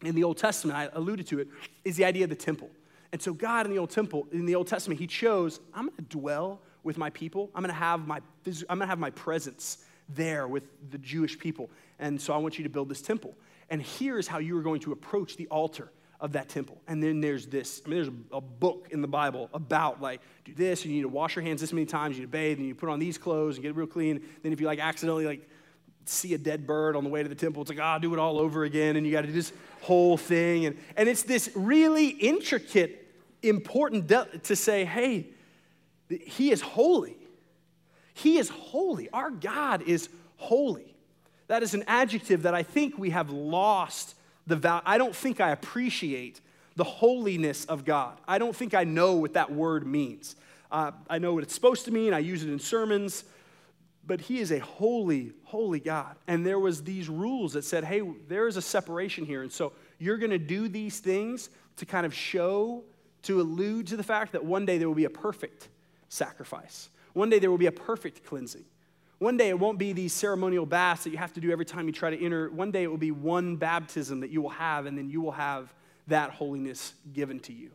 [0.04, 1.48] in the Old Testament, I alluded to it,
[1.84, 2.70] is the idea of the temple.
[3.12, 5.96] And so, God in the Old Temple, in the Old Testament, He chose, I'm going
[5.96, 7.50] to dwell with my people.
[7.56, 11.36] I'm going to have my, I'm going to have my presence there with the Jewish
[11.38, 11.70] people.
[11.98, 13.34] And so, I want you to build this temple.
[13.68, 16.80] And here's how you are going to approach the altar of that temple.
[16.86, 20.20] And then there's this, I mean, there's a, a, book in the Bible about like,
[20.44, 22.58] do this, you need to wash your hands this many times, you need to bathe,
[22.58, 24.22] and you put on these clothes and get real clean.
[24.42, 25.48] Then if you like accidentally like
[26.04, 28.12] see a dead bird on the way to the temple, it's like, ah, oh, do
[28.12, 30.66] it all over again, and you got to do this whole thing.
[30.66, 33.06] And, and it's this really intricate,
[33.42, 35.26] important de- to say, hey,
[36.08, 37.16] he is holy.
[38.14, 39.08] He is holy.
[39.10, 40.94] Our God is holy.
[41.48, 44.14] That is an adjective that I think we have lost
[44.46, 44.82] the value.
[44.86, 46.40] I don't think I appreciate
[46.76, 48.18] the holiness of God.
[48.26, 50.36] I don't think I know what that word means.
[50.70, 52.12] Uh, I know what it's supposed to mean.
[52.12, 53.24] I use it in sermons,
[54.06, 56.16] but He is a holy, holy God.
[56.26, 59.72] And there was these rules that said, "Hey, there is a separation here, and so
[59.98, 62.84] you're going to do these things to kind of show,
[63.22, 65.68] to allude to the fact that one day there will be a perfect
[66.08, 66.90] sacrifice.
[67.14, 68.64] One day there will be a perfect cleansing."
[69.20, 71.86] One day it won't be these ceremonial baths that you have to do every time
[71.86, 72.50] you try to enter.
[72.50, 75.32] One day it will be one baptism that you will have, and then you will
[75.32, 75.72] have
[76.08, 77.70] that holiness given to you.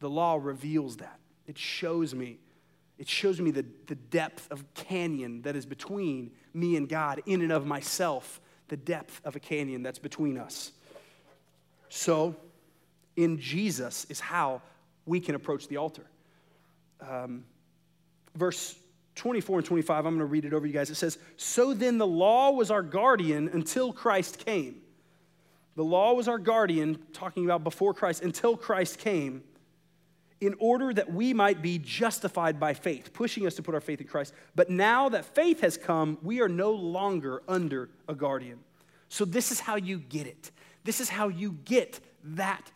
[0.00, 1.18] The law reveals that.
[1.46, 2.38] It shows me.
[2.98, 7.42] It shows me the, the depth of canyon that is between me and God, in
[7.42, 10.72] and of myself, the depth of a canyon that's between us.
[11.88, 12.36] So,
[13.16, 14.62] in Jesus is how
[15.06, 16.04] we can approach the altar.
[17.00, 17.44] Um,
[18.34, 18.76] verse
[19.14, 20.90] 24 and 25, I'm going to read it over you guys.
[20.90, 24.82] It says, So then the law was our guardian until Christ came.
[25.76, 29.42] The law was our guardian, talking about before Christ, until Christ came,
[30.40, 34.00] in order that we might be justified by faith, pushing us to put our faith
[34.00, 34.32] in Christ.
[34.54, 38.58] But now that faith has come, we are no longer under a guardian.
[39.08, 40.50] So this is how you get it.
[40.84, 42.70] This is how you get that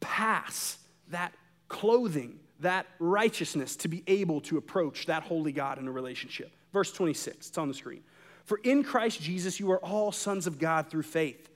[0.00, 1.32] pass, that
[1.68, 6.50] clothing that righteousness to be able to approach that holy God in a relationship.
[6.72, 8.02] Verse 26, it's on the screen.
[8.44, 11.50] For in Christ Jesus you are all sons of God through faith.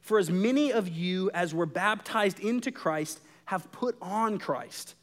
[0.00, 4.94] For as many of you as were baptized into Christ have put on Christ.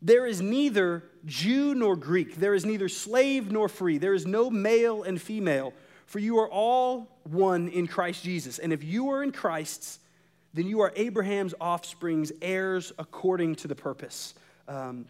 [0.00, 4.50] There is neither Jew nor Greek, there is neither slave nor free, there is no
[4.50, 5.72] male and female,
[6.06, 8.58] for you are all one in Christ Jesus.
[8.58, 10.00] And if you are in Christ's,
[10.54, 14.34] then you are Abraham's offspring's heirs according to the purpose
[14.68, 15.06] um,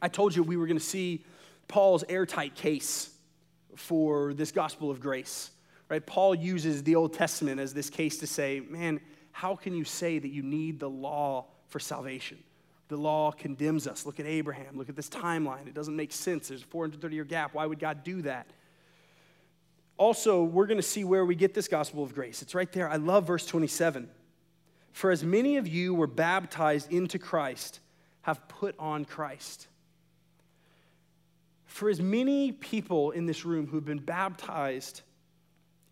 [0.00, 1.24] I told you we were going to see
[1.68, 3.10] Paul's airtight case
[3.74, 5.50] for this gospel of grace.
[5.88, 6.04] Right?
[6.04, 9.00] Paul uses the Old Testament as this case to say, man,
[9.32, 12.38] how can you say that you need the law for salvation?
[12.88, 14.06] The law condemns us.
[14.06, 14.76] Look at Abraham.
[14.76, 15.66] Look at this timeline.
[15.66, 16.48] It doesn't make sense.
[16.48, 17.54] There's a 430 year gap.
[17.54, 18.46] Why would God do that?
[19.98, 22.42] Also, we're going to see where we get this gospel of grace.
[22.42, 22.88] It's right there.
[22.88, 24.08] I love verse 27.
[24.92, 27.80] For as many of you were baptized into Christ,
[28.22, 29.68] have put on Christ.
[31.66, 35.02] For as many people in this room who've been baptized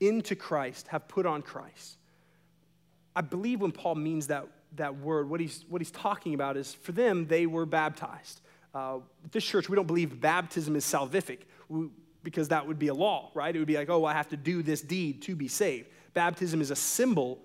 [0.00, 1.96] into Christ have put on Christ,
[3.14, 6.74] I believe when Paul means that, that word, what he's, what he's talking about is
[6.74, 8.40] for them, they were baptized.
[8.74, 8.98] Uh,
[9.30, 11.88] this church, we don't believe baptism is salvific we,
[12.22, 13.54] because that would be a law, right?
[13.54, 15.88] It would be like, oh, I have to do this deed to be saved.
[16.14, 17.38] Baptism is a symbol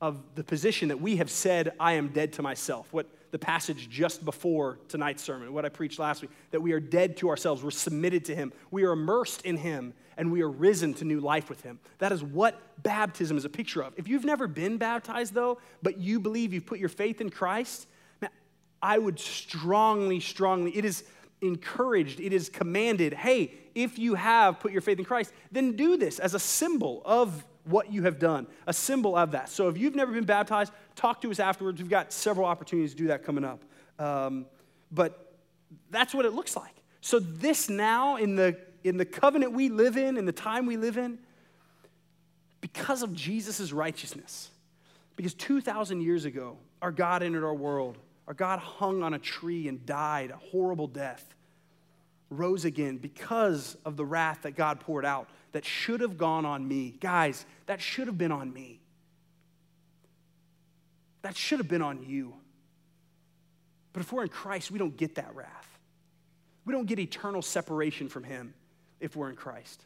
[0.00, 2.88] of the position that we have said, I am dead to myself.
[2.92, 6.80] What the passage just before tonight's sermon, what I preached last week, that we are
[6.80, 10.50] dead to ourselves, we're submitted to Him, we are immersed in Him, and we are
[10.50, 11.78] risen to new life with Him.
[11.98, 13.92] That is what baptism is a picture of.
[13.96, 17.86] If you've never been baptized, though, but you believe you've put your faith in Christ,
[18.20, 18.30] man,
[18.82, 21.04] I would strongly, strongly, it is
[21.42, 25.96] encouraged, it is commanded hey, if you have put your faith in Christ, then do
[25.96, 29.48] this as a symbol of what you have done, a symbol of that.
[29.48, 31.80] So if you've never been baptized, talk to us afterwards.
[31.80, 33.62] We've got several opportunities to do that coming up.
[33.98, 34.46] Um,
[34.90, 35.34] but
[35.90, 36.74] that's what it looks like.
[37.00, 40.76] So this now, in the, in the covenant we live in, in the time we
[40.76, 41.18] live in,
[42.60, 44.50] because of Jesus' righteousness,
[45.16, 47.98] because 2,000 years ago, our God entered our world.
[48.26, 51.34] Our God hung on a tree and died a horrible death,
[52.30, 56.66] rose again because of the wrath that God poured out that should have gone on
[56.66, 56.96] me.
[57.00, 58.80] Guys, that should have been on me.
[61.22, 62.34] That should have been on you.
[63.92, 65.78] But if we're in Christ, we don't get that wrath.
[66.64, 68.52] We don't get eternal separation from Him
[69.00, 69.82] if we're in Christ.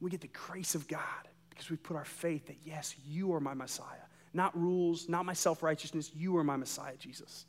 [0.00, 1.00] We get the grace of God
[1.48, 3.86] because we put our faith that, yes, you are my Messiah.
[4.34, 6.10] Not rules, not my self righteousness.
[6.14, 7.46] You are my Messiah, Jesus.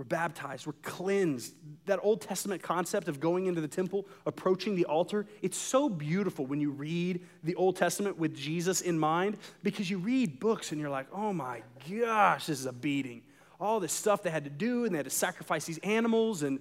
[0.00, 1.52] We're baptized, we're cleansed.
[1.84, 6.46] That Old Testament concept of going into the temple, approaching the altar, it's so beautiful
[6.46, 10.80] when you read the Old Testament with Jesus in mind because you read books and
[10.80, 11.60] you're like, oh my
[11.90, 13.20] gosh, this is a beating.
[13.60, 16.60] All this stuff they had to do and they had to sacrifice these animals, and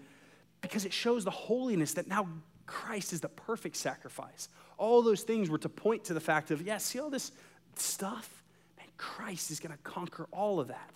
[0.60, 2.28] because it shows the holiness that now
[2.66, 4.50] Christ is the perfect sacrifice.
[4.78, 7.32] All those things were to point to the fact of, yeah, see all this
[7.76, 8.44] stuff?
[8.78, 10.92] Man, Christ is going to conquer all of that.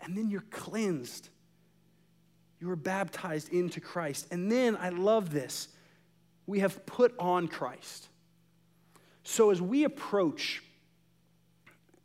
[0.00, 1.28] And then you're cleansed.
[2.60, 4.26] You are baptized into Christ.
[4.30, 5.68] And then, I love this,
[6.46, 8.08] we have put on Christ.
[9.22, 10.62] So as we approach,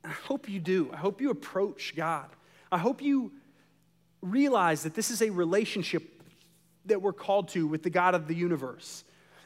[0.03, 2.27] I hope you do, I hope you approach God.
[2.71, 3.31] I hope you
[4.21, 6.21] realize that this is a relationship
[6.85, 9.03] that we're called to with the God of the universe.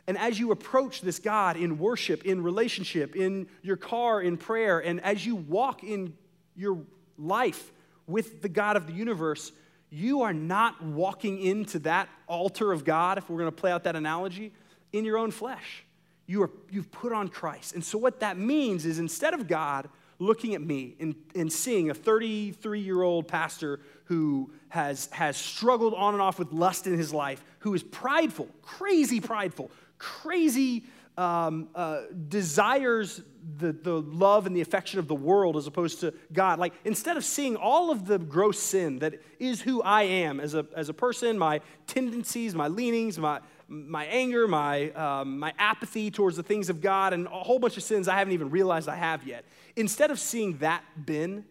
[0.08, 4.80] And as you approach this God in worship, in relationship, in your car, in prayer,
[4.80, 6.14] and as you walk in
[6.56, 6.80] your
[7.18, 7.72] life
[8.08, 9.52] with the God of the universe,
[9.89, 13.84] you are not walking into that altar of God, if we're going to play out
[13.84, 14.54] that analogy,
[14.93, 15.84] in your own flesh.
[16.26, 17.74] You are, you've put on Christ.
[17.74, 19.89] And so, what that means is instead of God
[20.20, 25.93] looking at me and, and seeing a 33 year old pastor who has, has struggled
[25.93, 30.84] on and off with lust in his life, who is prideful, crazy prideful, crazy
[31.17, 33.22] um, uh, desires
[33.56, 36.60] the, the love and the affection of the world as opposed to God.
[36.60, 40.54] Like, instead of seeing all of the gross sin that is who I am as
[40.54, 46.12] a, as a person, my tendencies, my leanings, my, my anger, my, um, my apathy
[46.12, 48.90] towards the things of God, and a whole bunch of sins I haven't even realized
[48.90, 49.46] I have yet.
[49.76, 51.46] Instead of seeing that bin,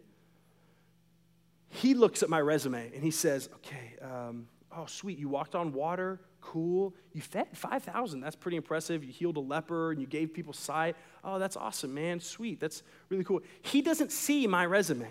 [1.69, 5.73] he looks at my resume and he says, Okay, um, oh, sweet, you walked on
[5.73, 6.95] water, cool.
[7.13, 9.05] You fed 5,000, that's pretty impressive.
[9.05, 10.97] You healed a leper and you gave people sight.
[11.25, 13.41] Oh, that's awesome, man, sweet, that's really cool.
[13.63, 15.09] He doesn't see my resume.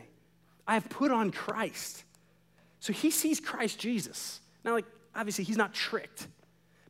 [0.67, 2.03] I have put on Christ.
[2.79, 4.39] So he sees Christ Jesus.
[4.63, 6.27] Now, like, obviously, he's not tricked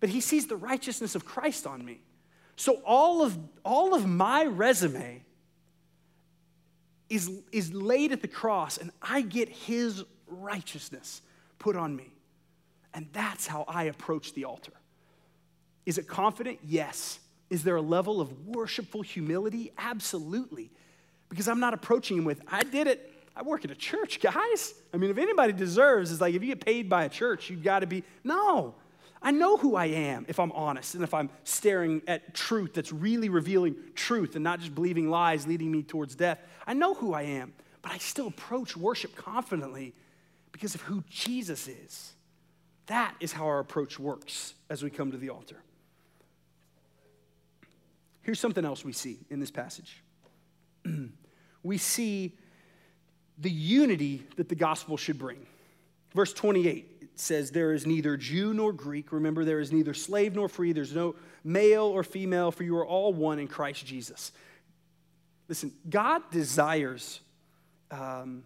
[0.05, 1.99] but he sees the righteousness of Christ on me.
[2.55, 5.23] So all of, all of my resume
[7.09, 11.23] is, is laid at the cross, and I get his righteousness
[11.57, 12.13] put on me.
[12.95, 14.71] And that's how I approach the altar.
[15.85, 16.59] Is it confident?
[16.63, 17.19] Yes.
[17.49, 19.71] Is there a level of worshipful humility?
[19.77, 20.71] Absolutely.
[21.29, 23.11] Because I'm not approaching him with, I did it.
[23.35, 24.73] I work at a church, guys.
[24.93, 27.63] I mean, if anybody deserves, it's like if you get paid by a church, you've
[27.63, 28.03] got to be.
[28.23, 28.75] No,
[29.21, 32.93] I know who I am if I'm honest and if I'm staring at truth that's
[32.93, 36.39] really revealing truth and not just believing lies leading me towards death.
[36.65, 39.93] I know who I am, but I still approach worship confidently
[40.53, 42.14] because of who Jesus is.
[42.87, 45.57] That is how our approach works as we come to the altar.
[48.21, 50.01] Here's something else we see in this passage
[51.63, 52.33] we see
[53.37, 55.45] the unity that the gospel should bring.
[56.13, 59.11] Verse 28 says, There is neither Jew nor Greek.
[59.11, 60.71] Remember, there is neither slave nor free.
[60.71, 64.31] There's no male or female, for you are all one in Christ Jesus.
[65.47, 67.19] Listen, God desires
[67.91, 68.43] um,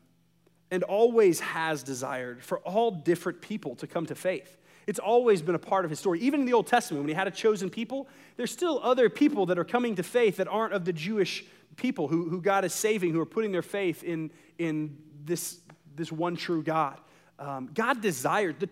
[0.72, 4.58] and always has desired for all different people to come to faith.
[4.88, 6.20] It's always been a part of his story.
[6.22, 9.46] Even in the Old Testament, when he had a chosen people, there's still other people
[9.48, 12.74] that are coming to faith that aren't of the Jewish people who, who God is
[12.74, 15.60] saving, who are putting their faith in, in this,
[15.96, 16.98] this one true God.
[17.38, 18.70] Um, God desired the,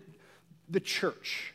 [0.70, 1.54] the church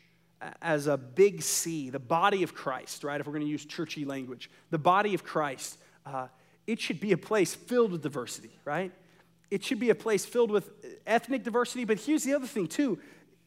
[0.60, 3.20] as a big C, the body of Christ, right?
[3.20, 6.28] If we're going to use churchy language, the body of Christ, uh,
[6.66, 8.92] it should be a place filled with diversity, right?
[9.52, 10.70] It should be a place filled with
[11.06, 12.98] ethnic diversity, but here's the other thing, too.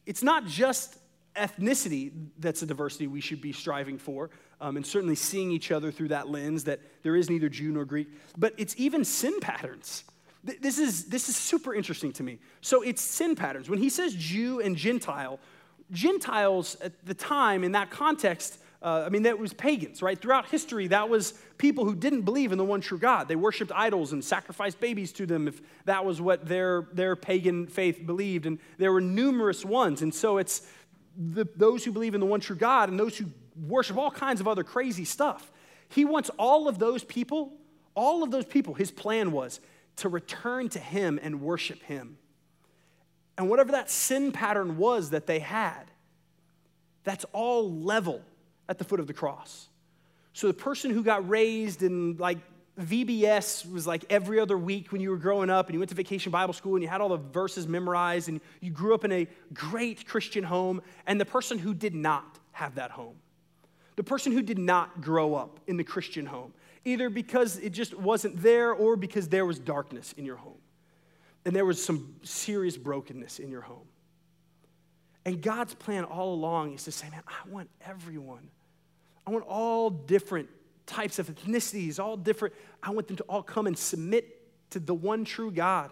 [0.06, 0.98] It's not just
[1.34, 4.30] ethnicity that's a diversity we should be striving for,
[4.60, 7.84] um, and certainly seeing each other through that lens that there is neither Jew nor
[7.84, 8.06] Greek,
[8.38, 10.04] but it's even sin patterns.
[10.44, 12.38] This is, this is super interesting to me.
[12.60, 13.68] So it's sin patterns.
[13.68, 15.40] When he says Jew and Gentile,
[15.90, 20.16] Gentiles at the time in that context, uh, I mean, that was pagans, right?
[20.16, 23.26] Throughout history, that was people who didn't believe in the one true God.
[23.26, 27.66] They worshiped idols and sacrificed babies to them if that was what their, their pagan
[27.66, 28.46] faith believed.
[28.46, 30.02] And there were numerous ones.
[30.02, 30.62] And so it's
[31.16, 33.24] the, those who believe in the one true God and those who
[33.66, 35.50] worship all kinds of other crazy stuff.
[35.88, 37.54] He wants all of those people,
[37.96, 39.58] all of those people, his plan was
[39.96, 42.18] to return to him and worship him.
[43.36, 45.90] And whatever that sin pattern was that they had,
[47.02, 48.22] that's all level
[48.68, 49.68] at the foot of the cross.
[50.32, 52.38] So the person who got raised in like
[52.78, 55.94] VBS was like every other week when you were growing up and you went to
[55.94, 59.12] vacation Bible school and you had all the verses memorized and you grew up in
[59.12, 63.16] a great Christian home, and the person who did not have that home.
[63.96, 66.52] The person who did not grow up in the Christian home,
[66.84, 70.58] either because it just wasn't there or because there was darkness in your home
[71.46, 73.86] and there was some serious brokenness in your home.
[75.24, 78.50] And God's plan all along is to say, man, I want everyone.
[79.26, 80.48] I want all different
[80.86, 82.54] types of ethnicities, all different.
[82.82, 85.90] I want them to all come and submit to the one true God.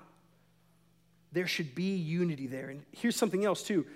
[1.32, 2.68] There should be unity there.
[2.68, 3.86] And here's something else, too.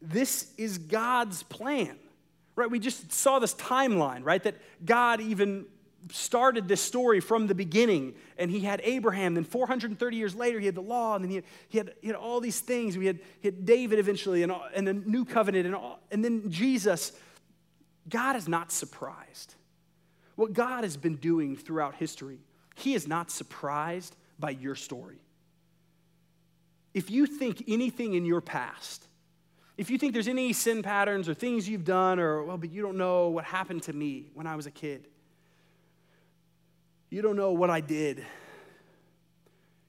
[0.00, 1.96] This is God's plan,
[2.54, 2.70] right?
[2.70, 4.42] We just saw this timeline, right?
[4.42, 5.66] That God even
[6.10, 8.14] started this story from the beginning.
[8.38, 11.36] And he had Abraham, then 430 years later, he had the law, and then he
[11.36, 12.96] had, he had, he had all these things.
[12.96, 16.24] We had, he had David eventually, and, all, and the new covenant, and, all, and
[16.24, 17.12] then Jesus.
[18.08, 19.54] God is not surprised.
[20.34, 22.38] What God has been doing throughout history,
[22.74, 25.18] He is not surprised by your story.
[26.94, 29.06] If you think anything in your past,
[29.78, 32.82] if you think there's any sin patterns or things you've done, or, well, but you
[32.82, 35.06] don't know what happened to me when I was a kid,
[37.08, 38.24] you don't know what I did,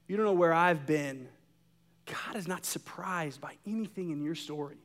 [0.08, 1.28] you don't know where I've been,
[2.06, 4.78] God is not surprised by anything in your story.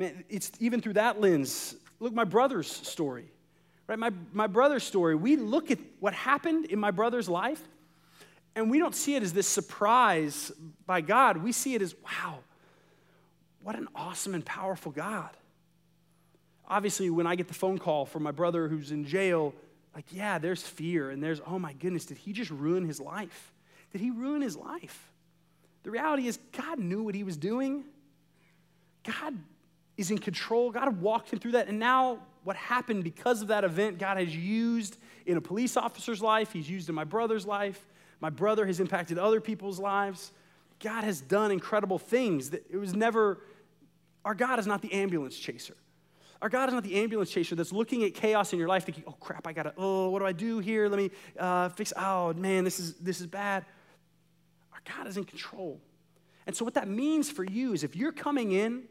[0.00, 1.76] Man, it's even through that lens.
[1.98, 3.26] Look, my brother's story,
[3.86, 3.98] right?
[3.98, 7.60] My, my brother's story, we look at what happened in my brother's life,
[8.56, 10.52] and we don't see it as this surprise
[10.86, 11.36] by God.
[11.36, 12.38] We see it as, wow,
[13.62, 15.28] what an awesome and powerful God.
[16.66, 19.52] Obviously, when I get the phone call from my brother who's in jail,
[19.94, 23.52] like, yeah, there's fear, and there's, oh my goodness, did he just ruin his life?
[23.92, 25.10] Did he ruin his life?
[25.82, 27.84] The reality is, God knew what he was doing.
[29.04, 29.34] God
[30.00, 30.70] is in control.
[30.70, 31.68] God walked him through that.
[31.68, 34.96] And now, what happened because of that event, God has used
[35.26, 37.86] in a police officer's life, He's used in my brother's life.
[38.20, 40.32] My brother has impacted other people's lives.
[40.78, 42.50] God has done incredible things.
[42.50, 43.38] That it was never,
[44.24, 45.76] our God is not the ambulance chaser.
[46.42, 49.04] Our God is not the ambulance chaser that's looking at chaos in your life thinking,
[49.06, 50.88] oh crap, I gotta, oh, what do I do here?
[50.88, 53.66] Let me uh, fix, oh man, this is, this is bad.
[54.72, 55.80] Our God is in control.
[56.46, 58.84] And so, what that means for you is if you're coming in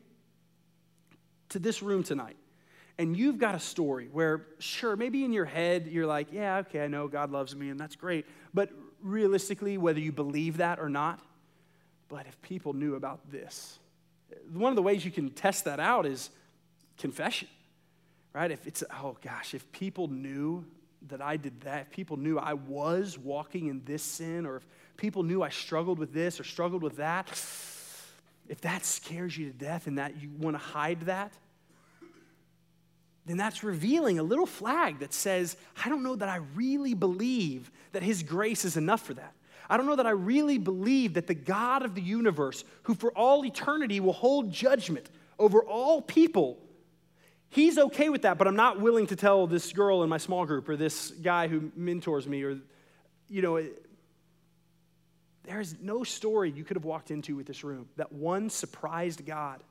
[1.49, 2.37] to this room tonight
[2.99, 6.83] and you've got a story where, sure, maybe in your head you're like, yeah, okay,
[6.83, 8.25] I know God loves me and that's great.
[8.53, 8.71] But
[9.01, 11.21] realistically, whether you believe that or not,
[12.09, 13.79] but if people knew about this,
[14.51, 16.29] one of the ways you can test that out is
[16.97, 17.47] confession,
[18.33, 18.51] right?
[18.51, 20.65] If it's, oh gosh, if people knew
[21.07, 24.67] that I did that, if people knew I was walking in this sin, or if
[24.97, 27.29] people knew I struggled with this or struggled with that,
[28.49, 31.31] if that scares you to death and that you want to hide that,
[33.25, 37.71] then that's revealing a little flag that says, I don't know that I really believe
[37.91, 39.33] that His grace is enough for that.
[39.69, 43.11] I don't know that I really believe that the God of the universe, who for
[43.11, 46.57] all eternity will hold judgment over all people,
[47.51, 50.45] He's okay with that, but I'm not willing to tell this girl in my small
[50.45, 52.59] group or this guy who mentors me or,
[53.27, 53.63] you know,
[55.49, 59.25] there is no story you could have walked into with this room that one surprised
[59.25, 59.63] God.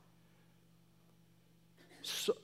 [2.02, 2.34] So,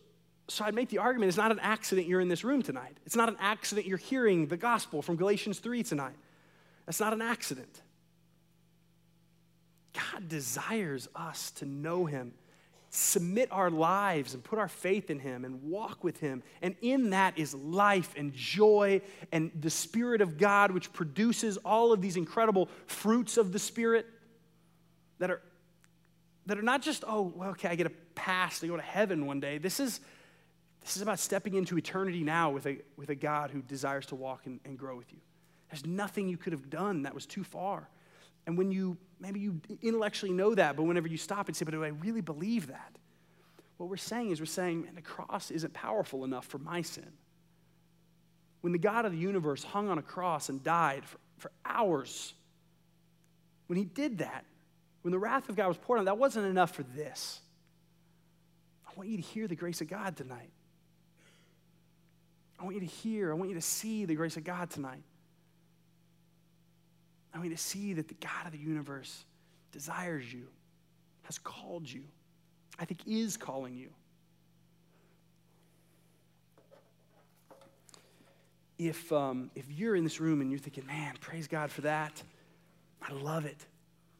[0.46, 2.96] so I'd make the argument it's not an accident you're in this room tonight.
[3.04, 6.14] It's not an accident you're hearing the gospel from Galatians 3 tonight.
[6.86, 7.82] That's not an accident.
[9.94, 12.34] God desires us to know him
[12.94, 16.42] submit our lives and put our faith in Him and walk with Him.
[16.62, 21.92] And in that is life and joy and the Spirit of God, which produces all
[21.92, 24.06] of these incredible fruits of the Spirit
[25.18, 25.42] that are,
[26.46, 29.26] that are not just, oh, well, okay, I get a pass to go to heaven
[29.26, 29.58] one day.
[29.58, 30.00] This is,
[30.80, 34.14] this is about stepping into eternity now with a, with a God who desires to
[34.14, 35.18] walk and, and grow with you.
[35.70, 37.88] There's nothing you could have done that was too far.
[38.46, 41.72] And when you, maybe you intellectually know that, but whenever you stop and say, but
[41.72, 42.92] do I really believe that?
[43.76, 47.10] What we're saying is, we're saying, man, the cross isn't powerful enough for my sin.
[48.60, 52.34] When the God of the universe hung on a cross and died for, for hours,
[53.66, 54.44] when he did that,
[55.02, 57.40] when the wrath of God was poured on, that wasn't enough for this.
[58.86, 60.50] I want you to hear the grace of God tonight.
[62.58, 65.02] I want you to hear, I want you to see the grace of God tonight.
[67.34, 69.24] I mean, to see that the God of the universe
[69.72, 70.46] desires you,
[71.24, 72.04] has called you,
[72.78, 73.90] I think is calling you.
[78.78, 82.22] If, um, if you're in this room and you're thinking, man, praise God for that,
[83.02, 83.66] I love it.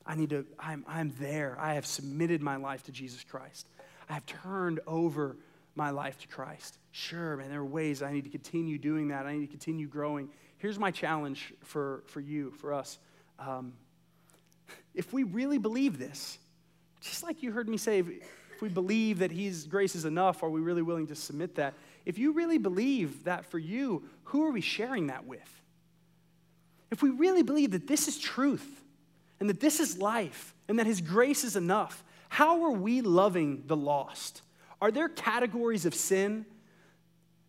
[0.06, 1.56] I need to, I'm, I'm there.
[1.58, 3.66] I have submitted my life to Jesus Christ.
[4.08, 5.36] I have turned over
[5.74, 6.78] my life to Christ.
[6.92, 9.26] Sure, man, there are ways I need to continue doing that.
[9.26, 10.28] I need to continue growing.
[10.59, 12.98] Here's my challenge for, for you, for us.
[13.38, 13.74] Um,
[14.94, 16.38] if we really believe this,
[17.00, 20.42] just like you heard me say, if, if we believe that His grace is enough,
[20.42, 21.74] are we really willing to submit that?
[22.07, 25.62] If you really believe that for you, who are we sharing that with?
[26.90, 28.82] If we really believe that this is truth
[29.40, 33.64] and that this is life and that His grace is enough, how are we loving
[33.66, 34.42] the lost?
[34.80, 36.46] Are there categories of sin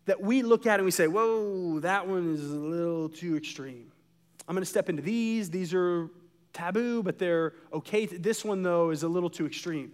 [0.06, 3.92] that we look at and we say, whoa, that one is a little too extreme?
[4.48, 5.50] I'm going to step into these.
[5.50, 6.08] These are
[6.52, 8.06] taboo, but they're okay.
[8.06, 9.92] This one, though, is a little too extreme.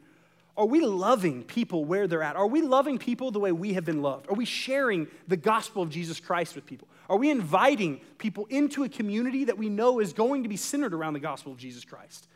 [0.55, 2.37] Are we loving people where they're at?
[2.37, 4.29] Are we loving people the way we have been loved?
[4.31, 6.89] Are we sharing the gospel of Jesus Christ with people?
[7.09, 10.93] Are we inviting people into a community that we know is going to be centered
[10.93, 12.29] around the gospel of Jesus Christ?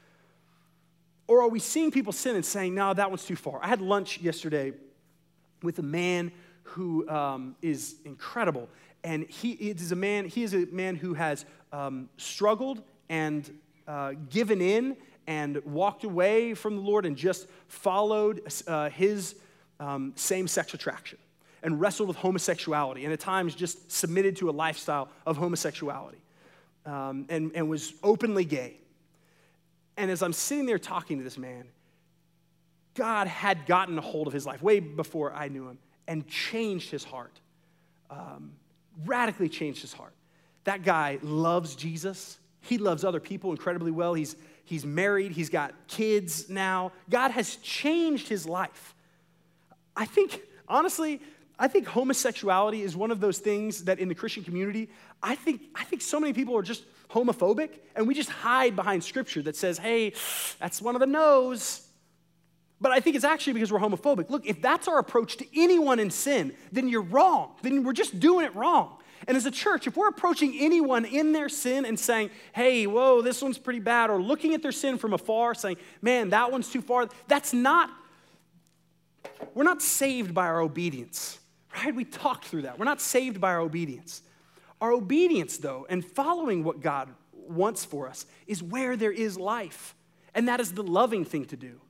[1.28, 3.60] Or are we seeing people sin and saying, no, that one's too far?
[3.62, 4.72] I had lunch yesterday
[5.62, 6.32] with a man
[6.66, 8.68] who um, is incredible.
[9.04, 13.48] And he is a man, he is a man who has um, struggled and
[13.86, 14.96] uh, given in
[15.26, 19.36] and walked away from the Lord and just followed uh, his
[19.78, 21.18] um, same sex attraction
[21.62, 26.18] and wrestled with homosexuality and at times just submitted to a lifestyle of homosexuality
[26.84, 28.76] um, and, and was openly gay.
[29.96, 31.64] And as I'm sitting there talking to this man,
[32.94, 35.78] God had gotten a hold of his life way before I knew him
[36.08, 37.40] and changed his heart,
[38.10, 38.52] um,
[39.04, 40.12] radically changed his heart.
[40.64, 42.38] That guy loves Jesus.
[42.60, 44.14] He loves other people incredibly well.
[44.14, 46.92] He's, he's married, he's got kids now.
[47.08, 48.94] God has changed his life.
[49.96, 51.20] I think, honestly,
[51.58, 54.90] I think homosexuality is one of those things that in the Christian community,
[55.22, 59.02] I think, I think so many people are just homophobic and we just hide behind
[59.02, 60.12] scripture that says, hey,
[60.58, 61.85] that's one of the no's.
[62.80, 64.28] But I think it's actually because we're homophobic.
[64.28, 67.52] Look, if that's our approach to anyone in sin, then you're wrong.
[67.62, 68.98] Then we're just doing it wrong.
[69.26, 73.22] And as a church, if we're approaching anyone in their sin and saying, hey, whoa,
[73.22, 76.70] this one's pretty bad, or looking at their sin from afar, saying, man, that one's
[76.70, 77.90] too far, that's not,
[79.54, 81.40] we're not saved by our obedience,
[81.74, 81.94] right?
[81.94, 82.78] We talked through that.
[82.78, 84.22] We're not saved by our obedience.
[84.82, 89.94] Our obedience, though, and following what God wants for us, is where there is life.
[90.34, 91.80] And that is the loving thing to do.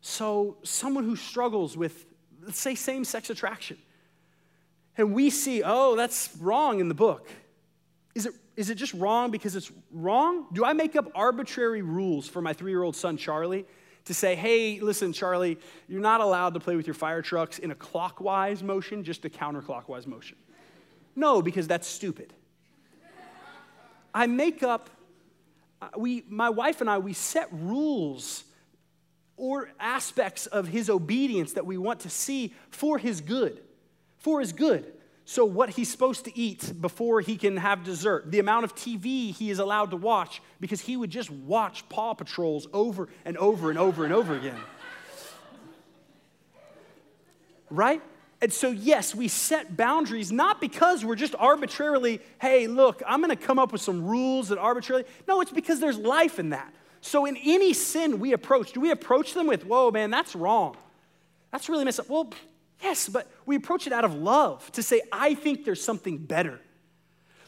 [0.00, 2.06] So, someone who struggles with,
[2.42, 3.78] let's say, same sex attraction,
[4.96, 7.28] and we see, oh, that's wrong in the book.
[8.14, 10.46] Is it, is it just wrong because it's wrong?
[10.52, 13.64] Do I make up arbitrary rules for my three year old son, Charlie,
[14.06, 17.70] to say, hey, listen, Charlie, you're not allowed to play with your fire trucks in
[17.70, 20.36] a clockwise motion, just a counterclockwise motion?
[21.14, 22.32] No, because that's stupid.
[24.14, 24.90] I make up,
[25.80, 28.44] uh, we, my wife and I, we set rules
[29.38, 33.62] or aspects of his obedience that we want to see for his good
[34.18, 34.92] for his good.
[35.24, 39.34] So, what he's supposed to eat before he can have dessert, the amount of TV
[39.34, 43.68] he is allowed to watch, because he would just watch Paw Patrols over and over
[43.68, 44.58] and over and over again.
[47.68, 48.00] Right?
[48.40, 53.36] And so, yes, we set boundaries not because we're just arbitrarily, hey, look, I'm going
[53.36, 55.06] to come up with some rules that arbitrarily.
[55.26, 56.72] No, it's because there's life in that.
[57.00, 60.76] So, in any sin we approach, do we approach them with, whoa, man, that's wrong?
[61.52, 62.08] That's really messed up.
[62.08, 62.30] Well,
[62.82, 66.60] Yes, but we approach it out of love to say, I think there's something better.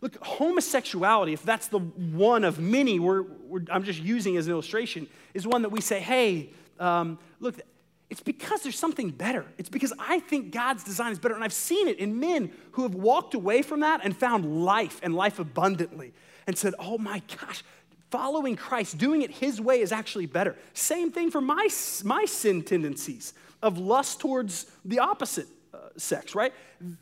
[0.00, 4.52] Look, homosexuality, if that's the one of many we're, we're, I'm just using as an
[4.52, 7.60] illustration, is one that we say, hey, um, look,
[8.08, 9.44] it's because there's something better.
[9.56, 11.34] It's because I think God's design is better.
[11.34, 14.98] And I've seen it in men who have walked away from that and found life
[15.02, 16.12] and life abundantly
[16.46, 17.62] and said, oh my gosh,
[18.10, 20.56] following Christ, doing it His way is actually better.
[20.74, 21.68] Same thing for my,
[22.04, 23.32] my sin tendencies
[23.62, 26.52] of lust towards the opposite uh, sex, right?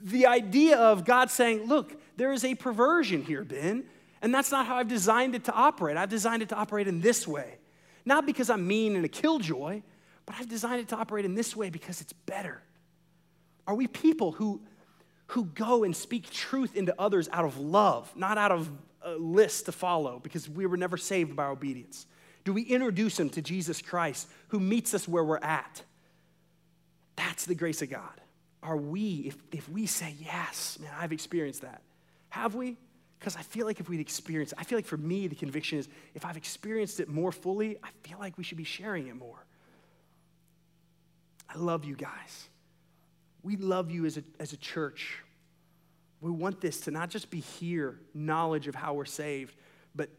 [0.02, 3.84] The idea of God saying, look, there is a perversion here, Ben,
[4.20, 5.96] and that's not how I've designed it to operate.
[5.96, 7.58] I've designed it to operate in this way.
[8.04, 9.82] Not because I'm mean and a killjoy,
[10.26, 12.62] but I've designed it to operate in this way because it's better.
[13.66, 14.60] Are we people who,
[15.28, 18.70] who go and speak truth into others out of love, not out of
[19.02, 22.06] a list to follow because we were never saved by obedience?
[22.44, 25.82] Do we introduce them to Jesus Christ who meets us where we're at?
[27.16, 28.20] That's the grace of God.
[28.62, 31.82] are we, if, if we say, yes, man, I've experienced that?
[32.30, 32.76] Have we?
[33.18, 35.88] Because I feel like if we'd experienced I feel like for me, the conviction is
[36.14, 39.44] if I've experienced it more fully, I feel like we should be sharing it more.
[41.48, 42.48] I love you guys.
[43.42, 45.22] We love you as a, as a church.
[46.20, 49.54] We want this to not just be here, knowledge of how we're saved,
[49.94, 50.10] but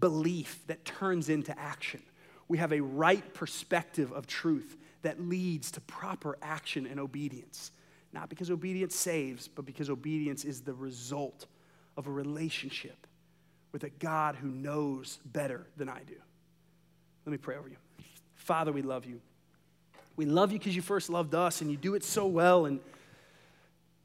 [0.00, 2.02] belief that turns into action.
[2.46, 7.70] We have a right perspective of truth that leads to proper action and obedience.
[8.12, 11.46] Not because obedience saves, but because obedience is the result
[11.96, 13.06] of a relationship
[13.72, 16.14] with a God who knows better than I do.
[17.26, 17.76] Let me pray over you.
[18.34, 19.20] Father, we love you.
[20.16, 22.64] We love you because you first loved us and you do it so well.
[22.64, 22.80] And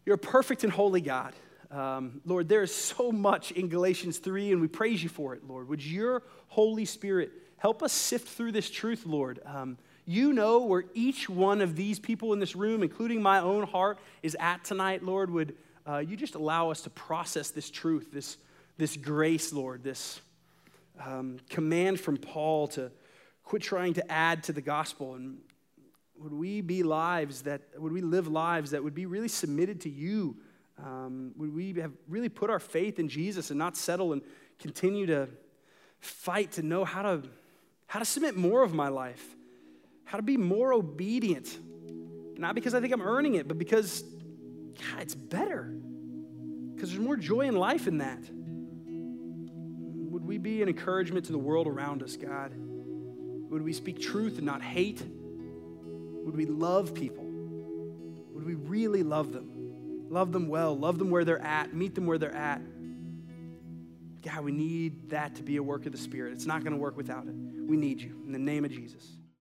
[0.05, 1.33] you're a perfect and holy God.
[1.71, 5.47] Um, Lord, there is so much in Galatians 3, and we praise you for it,
[5.47, 5.67] Lord.
[5.69, 9.39] Would your Holy Spirit help us sift through this truth, Lord?
[9.45, 13.65] Um, you know where each one of these people in this room, including my own
[13.65, 15.31] heart, is at tonight, Lord.
[15.31, 15.55] Would
[15.87, 18.37] uh, you just allow us to process this truth, this,
[18.77, 20.19] this grace, Lord, this
[21.03, 22.91] um, command from Paul to
[23.43, 25.15] quit trying to add to the gospel?
[25.15, 25.39] And
[26.17, 29.89] would we be lives that, would we live lives that would be really submitted to
[29.89, 30.37] you?
[30.83, 34.21] Um, would we have really put our faith in Jesus and not settle and
[34.59, 35.29] continue to
[35.99, 37.23] fight to know how to,
[37.87, 39.35] how to submit more of my life?
[40.13, 41.57] how to be more obedient.
[42.37, 45.73] Not because I think I'm earning it, but because, God, it's better.
[46.73, 48.19] Because there's more joy in life in that.
[50.11, 52.51] Would we be an encouragement to the world around us, God?
[52.55, 55.01] Would we speak truth and not hate?
[56.23, 57.23] Would we love people?
[57.23, 60.07] Would we really love them?
[60.09, 62.61] Love them well, love them where they're at, meet them where they're at.
[64.21, 66.33] God, we need that to be a work of the Spirit.
[66.33, 67.33] It's not going to work without it.
[67.33, 68.21] We need you.
[68.25, 69.17] In the name of Jesus.